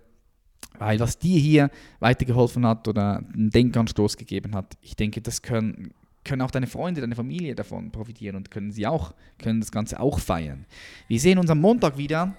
weil 0.78 1.00
was 1.00 1.18
dir 1.18 1.40
hier 1.40 1.70
weitergeholfen 1.98 2.64
hat 2.64 2.86
oder 2.86 3.24
einen 3.34 3.50
Denkanstoß 3.50 4.16
gegeben 4.16 4.54
hat, 4.54 4.78
ich 4.80 4.94
denke, 4.94 5.20
das 5.20 5.42
können 5.42 5.92
können 6.24 6.42
auch 6.42 6.50
deine 6.50 6.66
Freunde, 6.66 7.00
deine 7.00 7.16
Familie 7.16 7.54
davon 7.54 7.90
profitieren 7.90 8.36
und 8.36 8.50
können 8.50 8.72
sie 8.72 8.86
auch, 8.86 9.14
können 9.38 9.60
das 9.60 9.72
Ganze 9.72 10.00
auch 10.00 10.18
feiern. 10.18 10.66
Wir 11.08 11.18
sehen 11.18 11.38
uns 11.38 11.50
am 11.50 11.60
Montag 11.60 11.96
wieder 11.96 12.34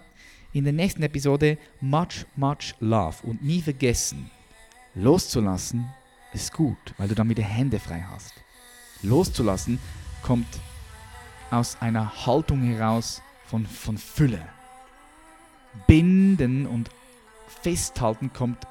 in 0.54 0.64
der 0.64 0.74
nächsten 0.74 1.04
Episode. 1.04 1.58
Much, 1.80 2.26
much 2.36 2.76
love. 2.80 3.16
Und 3.24 3.44
nie 3.44 3.62
vergessen, 3.62 4.30
loszulassen 4.94 5.90
ist 6.34 6.54
gut, 6.54 6.78
weil 6.98 7.08
du 7.08 7.16
dann 7.16 7.30
wieder 7.30 7.44
Hände 7.44 7.80
frei 7.80 8.06
hast. 8.10 8.34
Loszulassen 9.02 9.80
kommt 10.22 10.48
aus 11.50 11.82
einer 11.82 12.26
Haltung 12.26 12.62
heraus 12.62 13.22
von, 13.46 13.66
von 13.66 13.98
Fülle. 13.98 14.42
Binden 15.88 16.66
und 16.66 16.90
festhalten 17.48 18.32
kommt 18.34 18.68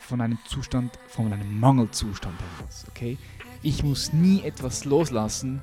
von 0.00 0.20
einem 0.20 0.38
Zustand, 0.46 0.98
von 1.08 1.32
einem 1.32 1.58
Mangelzustand 1.58 2.38
heraus. 2.40 2.84
Okay? 2.90 3.16
Ich 3.66 3.82
muss 3.82 4.12
nie 4.12 4.42
etwas 4.42 4.84
loslassen, 4.84 5.62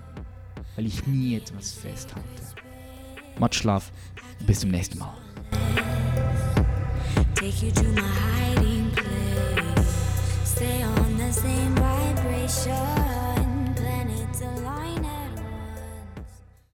weil 0.75 0.87
ich 0.87 1.05
nie 1.05 1.35
etwas 1.35 1.73
festhalte. 1.73 2.41
Much 3.37 3.53
Schlaf. 3.53 3.91
Bis 4.47 4.61
zum 4.61 4.71
nächsten 4.71 4.97
Mal. 4.97 5.13
Take 7.35 7.63
you 7.63 7.71
to 7.71 7.83
my 7.83 8.01
hiding 8.01 8.89
place. 8.95 9.85
Stay 10.43 10.83
on 10.83 11.15
the 11.19 11.31
same 11.31 11.75
vibration. 11.75 12.90